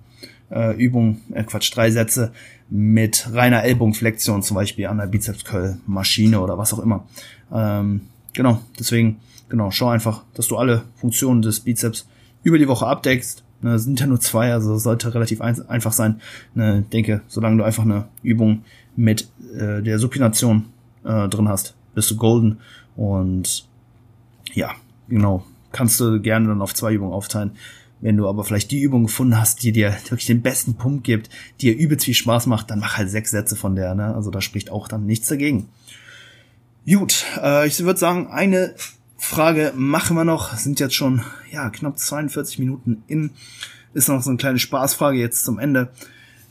[0.52, 2.32] äh, Übungen, äh, Quatsch, drei Sätze
[2.70, 7.08] mit reiner Ellbogenflexion, zum Beispiel an der Bizeps Curl Maschine oder was auch immer.
[7.52, 8.02] Ähm,
[8.34, 9.20] genau, deswegen
[9.50, 12.08] genau, schau einfach, dass du alle Funktionen des Bizeps
[12.44, 13.44] über die Woche abdeckst.
[13.62, 16.22] Ne, sind ja nur zwei, also sollte relativ ein, einfach sein.
[16.54, 18.64] Ne, denke, solange du einfach eine Übung
[18.96, 20.66] mit äh, der Supination
[21.04, 22.60] äh, drin hast, bist du golden.
[22.96, 23.68] Und
[24.54, 24.72] ja,
[25.10, 25.44] genau,
[25.74, 27.52] kannst du gerne dann auf zwei Übungen aufteilen.
[28.02, 31.30] Wenn du aber vielleicht die Übung gefunden hast, die dir wirklich den besten Pump gibt,
[31.60, 33.94] die dir übelst viel Spaß macht, dann mach halt sechs Sätze von der.
[33.94, 34.16] Ne?
[34.16, 35.68] Also da spricht auch dann nichts dagegen.
[36.88, 38.74] Gut, äh, ich würde sagen, eine
[39.20, 40.56] Frage machen wir noch.
[40.58, 43.32] Sind jetzt schon ja knapp 42 Minuten in.
[43.94, 45.90] Ist noch so eine kleine Spaßfrage jetzt zum Ende.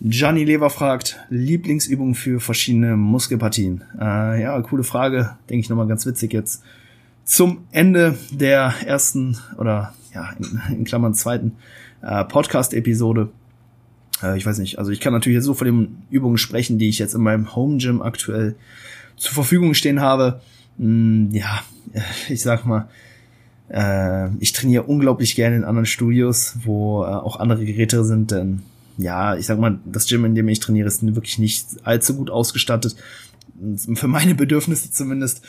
[0.01, 3.83] Gianni Lever fragt, Lieblingsübung für verschiedene Muskelpartien.
[4.01, 6.63] Äh, ja, coole Frage, denke ich nochmal ganz witzig jetzt.
[7.25, 11.57] Zum Ende der ersten oder ja, in, in Klammern zweiten
[12.03, 13.31] äh, Podcast-Episode.
[14.23, 16.89] Äh, ich weiß nicht, also ich kann natürlich jetzt so von den Übungen sprechen, die
[16.89, 18.55] ich jetzt in meinem Home Gym aktuell
[19.17, 20.41] zur Verfügung stehen habe.
[20.79, 21.63] Hm, ja,
[22.29, 22.89] ich sag mal,
[23.69, 28.63] äh, ich trainiere unglaublich gerne in anderen Studios, wo äh, auch andere Geräte sind, denn
[28.97, 32.31] ja, ich sag mal, das Gym, in dem ich trainiere, ist wirklich nicht allzu gut
[32.31, 32.97] ausgestattet.
[33.95, 35.43] Für meine Bedürfnisse zumindest.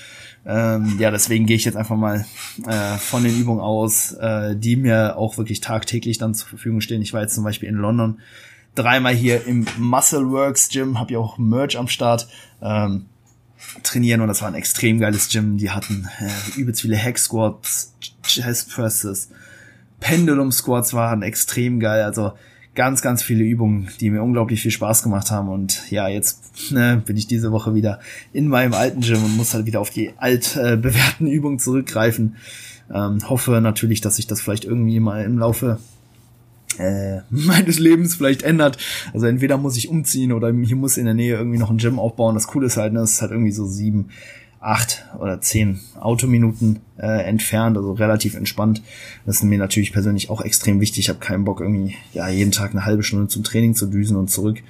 [0.46, 2.26] Ähm, ja, deswegen gehe ich jetzt einfach mal
[2.66, 7.02] äh, von den Übungen aus, äh, die mir auch wirklich tagtäglich dann zur Verfügung stehen.
[7.02, 8.20] Ich war jetzt zum Beispiel in London
[8.76, 12.28] dreimal hier im Muscle Works Gym, habe ja auch Merch am Start.
[12.62, 13.06] Ähm,
[13.84, 15.58] trainieren und das war ein extrem geiles Gym.
[15.58, 17.94] Die hatten äh, übelst viele Hack Squats,
[18.24, 19.30] Chest Presses,
[20.00, 22.04] Pendulum Squats waren extrem geil.
[22.04, 22.34] Also
[22.76, 25.50] ganz, ganz viele Übungen, die mir unglaublich viel Spaß gemacht haben.
[25.50, 28.00] Und ja, jetzt ne, bin ich diese Woche wieder
[28.32, 32.38] in meinem alten Gym und muss halt wieder auf die alt äh, bewährten Übungen zurückgreifen.
[32.94, 35.80] Ähm, hoffe natürlich, dass sich das vielleicht irgendwie mal im Laufe
[36.80, 38.78] äh, meines Lebens vielleicht ändert.
[39.14, 42.00] Also entweder muss ich umziehen oder hier muss in der Nähe irgendwie noch ein Gym
[42.00, 42.36] aufbauen.
[42.36, 44.10] Das Coole ist halt, ne, es ist halt irgendwie so sieben,
[44.62, 48.82] acht oder zehn Autominuten äh, entfernt, also relativ entspannt.
[49.26, 51.06] Das ist mir natürlich persönlich auch extrem wichtig.
[51.06, 54.18] Ich habe keinen Bock irgendwie ja jeden Tag eine halbe Stunde zum Training zu düsen
[54.18, 54.62] und zurück.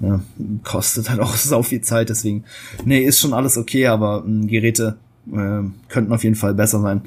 [0.00, 0.20] Ne,
[0.64, 2.44] kostet halt auch sau viel Zeit, deswegen
[2.84, 4.96] nee, ist schon alles okay, aber äh, Geräte
[5.32, 7.02] äh, könnten auf jeden Fall besser sein.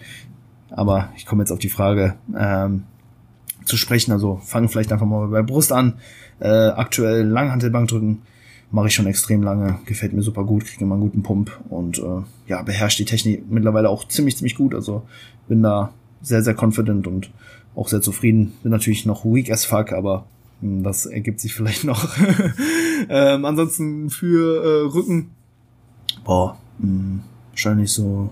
[0.72, 2.84] Aber ich komme jetzt auf die Frage, ähm,
[3.66, 4.12] zu sprechen.
[4.12, 5.96] Also fange vielleicht einfach mal bei Brust an.
[6.40, 8.22] Äh, aktuell Langhantelbank drücken
[8.72, 11.98] mache ich schon extrem lange, gefällt mir super gut, kriege immer einen guten Pump und
[11.98, 14.76] äh, ja, beherrscht die Technik mittlerweile auch ziemlich, ziemlich gut.
[14.76, 15.04] Also
[15.48, 15.92] bin da
[16.22, 17.32] sehr, sehr confident und
[17.76, 18.54] auch sehr zufrieden.
[18.64, 20.26] Bin natürlich noch weak as fuck, aber
[20.62, 22.16] mh, hm, das ergibt sich vielleicht noch.
[23.10, 25.32] ähm, ansonsten für äh, Rücken,
[26.24, 27.20] boah, mh, hm,
[27.52, 28.30] wahrscheinlich so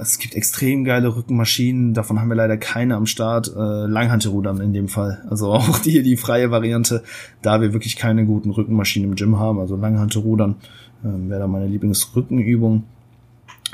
[0.00, 3.48] es gibt extrem geile Rückenmaschinen, davon haben wir leider keine am Start.
[3.54, 5.24] Äh, Langhantelrudern in dem Fall.
[5.28, 7.02] Also auch die, die freie Variante,
[7.42, 9.60] da wir wirklich keine guten Rückenmaschinen im Gym haben.
[9.60, 10.56] Also Langhantelrudern
[11.02, 12.84] äh, wäre da meine Lieblingsrückenübung.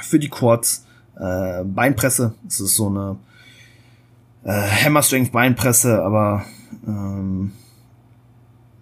[0.00, 0.84] Für die Quads,
[1.18, 3.16] äh, Beinpresse, das ist so eine
[4.44, 6.44] äh, Hammer Strength Beinpresse, aber
[6.86, 7.52] ähm,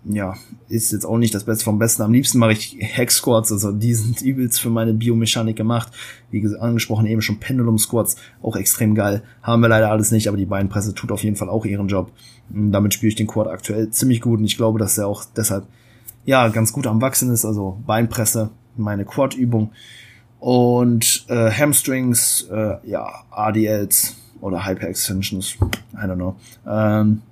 [0.04, 0.34] ja,
[0.68, 2.02] ist jetzt auch nicht das Beste vom Besten.
[2.02, 5.92] Am liebsten mache ich Hack Squats, also die sind übelst für meine Biomechanik gemacht.
[6.30, 9.22] Wie angesprochen eben schon Pendulum Squats, auch extrem geil.
[9.42, 12.12] Haben wir leider alles nicht, aber die Beinpresse tut auf jeden Fall auch ihren Job.
[12.52, 15.24] Und damit spiele ich den Quad aktuell ziemlich gut und ich glaube, dass er auch
[15.36, 15.66] deshalb
[16.26, 17.44] ja ganz gut am wachsen ist.
[17.44, 19.70] Also Beinpresse, meine Quad-Übung
[20.38, 25.56] und äh, Hamstrings, äh, ja ADLs oder Hyper Extensions,
[25.94, 26.36] I don't know.
[26.66, 27.22] Ähm,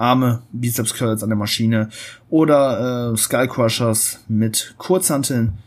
[0.00, 1.90] Arme, Bizeps Curls an der Maschine
[2.30, 5.58] oder äh, Skull Crushers mit Kurzhanteln.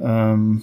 [0.00, 0.62] Ähm,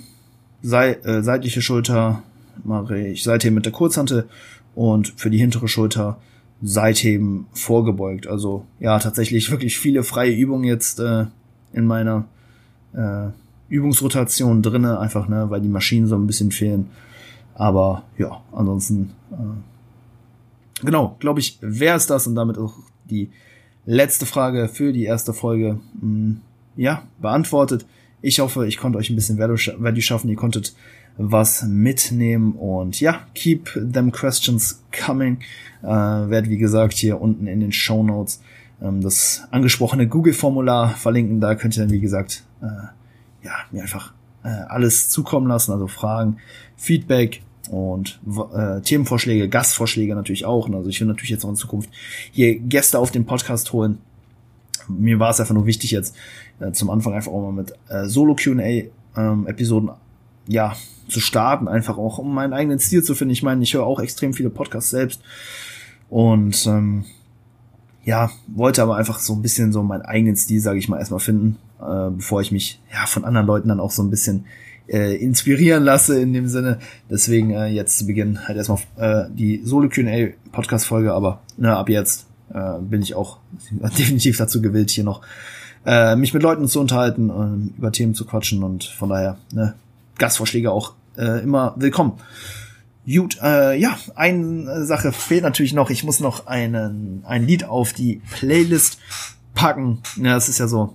[0.64, 2.24] sei, äh, seitliche Schulter
[2.64, 4.28] mache ich Seitheben mit der Kurzhantel
[4.74, 6.18] und für die hintere Schulter
[6.62, 8.26] Seitheben vorgebeugt.
[8.26, 11.26] Also ja, tatsächlich wirklich viele freie Übungen jetzt äh,
[11.74, 12.26] in meiner
[12.94, 13.28] äh,
[13.70, 16.88] Übungsrotation drinne, einfach ne, weil die Maschinen so ein bisschen fehlen.
[17.54, 19.36] Aber ja, ansonsten äh,
[20.82, 22.74] genau, glaube ich, wäre es das und damit auch
[23.10, 23.30] die
[23.86, 26.42] letzte Frage für die erste Folge hm,
[26.76, 27.86] ja beantwortet.
[28.22, 30.30] Ich hoffe, ich konnte euch ein bisschen Value schaffen.
[30.30, 30.76] Ihr konntet
[31.18, 35.40] was mitnehmen und ja, keep them questions coming.
[35.82, 38.42] Äh, werde wie gesagt hier unten in den Show Notes
[38.82, 41.42] ähm, das angesprochene Google-Formular verlinken.
[41.42, 44.14] Da könnt ihr dann wie gesagt äh, ja mir einfach
[44.44, 46.38] äh, alles zukommen lassen, also Fragen,
[46.76, 48.20] Feedback, und
[48.54, 50.70] äh, Themenvorschläge, Gastvorschläge natürlich auch.
[50.70, 51.90] Also ich will natürlich jetzt auch in Zukunft
[52.32, 54.00] hier Gäste auf den Podcast holen.
[54.88, 56.16] Mir war es einfach nur wichtig jetzt
[56.60, 58.84] äh, zum Anfang einfach auch mal mit äh, Solo Q&A
[59.18, 59.48] ähm,
[60.48, 60.76] ja
[61.10, 63.34] zu starten, einfach auch um meinen eigenen Stil zu finden.
[63.34, 65.22] Ich meine, ich höre auch extrem viele Podcasts selbst
[66.10, 67.06] und ähm,
[68.04, 71.20] ja, wollte aber einfach so ein bisschen so meinen eigenen Stil, sage ich mal, erstmal
[71.20, 74.46] finden, äh, bevor ich mich ja von anderen Leuten dann auch so ein bisschen
[74.88, 76.80] äh, inspirieren lasse in dem Sinne.
[77.10, 81.76] Deswegen äh, jetzt zu Beginn halt erstmal äh, die Solo Q&A Podcast Folge, aber ne,
[81.76, 83.38] ab jetzt äh, bin ich auch
[83.98, 85.22] definitiv dazu gewillt, hier noch
[85.86, 89.76] äh, mich mit Leuten zu unterhalten, äh, über Themen zu quatschen und von daher ne,
[90.18, 92.14] Gastvorschläge auch äh, immer willkommen.
[93.10, 95.90] Gut, äh, ja, eine Sache fehlt natürlich noch.
[95.90, 99.00] Ich muss noch einen, ein Lied auf die Playlist
[99.54, 100.00] packen.
[100.18, 100.94] Ja, das ist ja so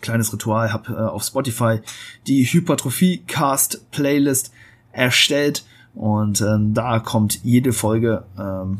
[0.00, 1.80] kleines Ritual, habe äh, auf Spotify
[2.26, 4.52] die Hypertrophie Cast Playlist
[4.92, 5.64] erstellt
[5.94, 8.78] und ähm, da kommt jede Folge ähm,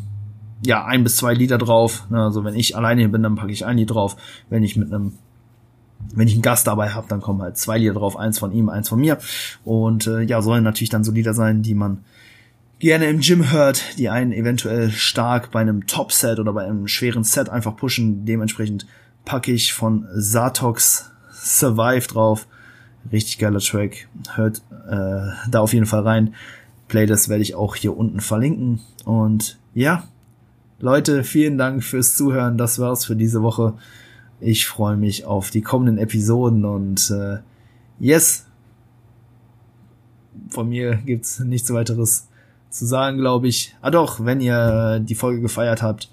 [0.65, 2.07] ja ein bis zwei Lieder drauf.
[2.11, 4.17] Ne, also wenn ich alleine bin, dann packe ich ein Lied drauf.
[4.51, 5.13] Wenn ich mit einem
[6.13, 8.69] wenn ich einen Gast dabei habe, dann kommen halt zwei Lieder drauf, eins von ihm,
[8.69, 9.19] eins von mir.
[9.65, 12.05] Und äh, ja, sollen natürlich dann so Lieder sein, die man
[12.79, 17.25] gerne im Gym hört, die einen eventuell stark bei einem Top-Set oder bei einem schweren
[17.25, 18.27] Set einfach pushen.
[18.27, 18.87] Dementsprechend
[19.25, 22.47] packe ich von Satox Survive drauf.
[23.13, 24.09] Richtig geiler Track.
[24.35, 24.59] Hört
[24.89, 26.35] äh, da auf jeden Fall rein.
[26.89, 28.81] Playlist werde ich auch hier unten verlinken.
[29.05, 30.05] Und ja,
[30.79, 32.59] Leute, vielen Dank fürs Zuhören.
[32.59, 33.75] Das war's für diese Woche.
[34.41, 37.39] Ich freue mich auf die kommenden Episoden und äh,
[37.99, 38.47] yes,
[40.49, 42.29] von mir gibt's nichts weiteres
[42.69, 43.75] zu sagen, glaube ich.
[43.81, 46.11] Ah doch, wenn ihr die Folge gefeiert habt,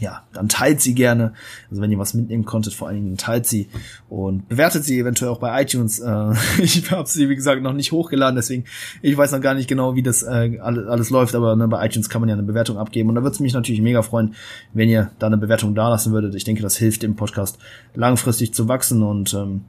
[0.00, 1.32] ja, dann teilt sie gerne.
[1.70, 3.68] Also wenn ihr was mitnehmen konntet, vor allen Dingen teilt sie
[4.08, 5.98] und bewertet sie eventuell auch bei iTunes.
[5.98, 8.64] Äh, ich habe sie, wie gesagt, noch nicht hochgeladen, deswegen
[9.02, 11.84] ich weiß noch gar nicht genau, wie das äh, alles, alles läuft, aber ne, bei
[11.84, 14.34] iTunes kann man ja eine Bewertung abgeben und da würde es mich natürlich mega freuen,
[14.72, 16.34] wenn ihr da eine Bewertung dalassen würdet.
[16.34, 17.58] Ich denke, das hilft dem Podcast
[17.94, 19.62] langfristig zu wachsen und ähm,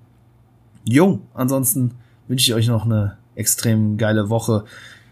[0.85, 1.91] jo, ansonsten
[2.27, 4.65] wünsche ich euch noch eine extrem geile Woche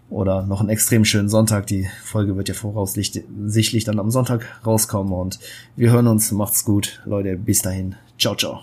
[0.09, 1.67] oder noch einen extrem schönen Sonntag.
[1.67, 5.39] Die Folge wird ja voraussichtlich dann am Sonntag rauskommen und
[5.75, 6.31] wir hören uns.
[6.31, 7.35] Macht's gut, Leute.
[7.35, 7.95] Bis dahin.
[8.17, 8.61] Ciao, ciao.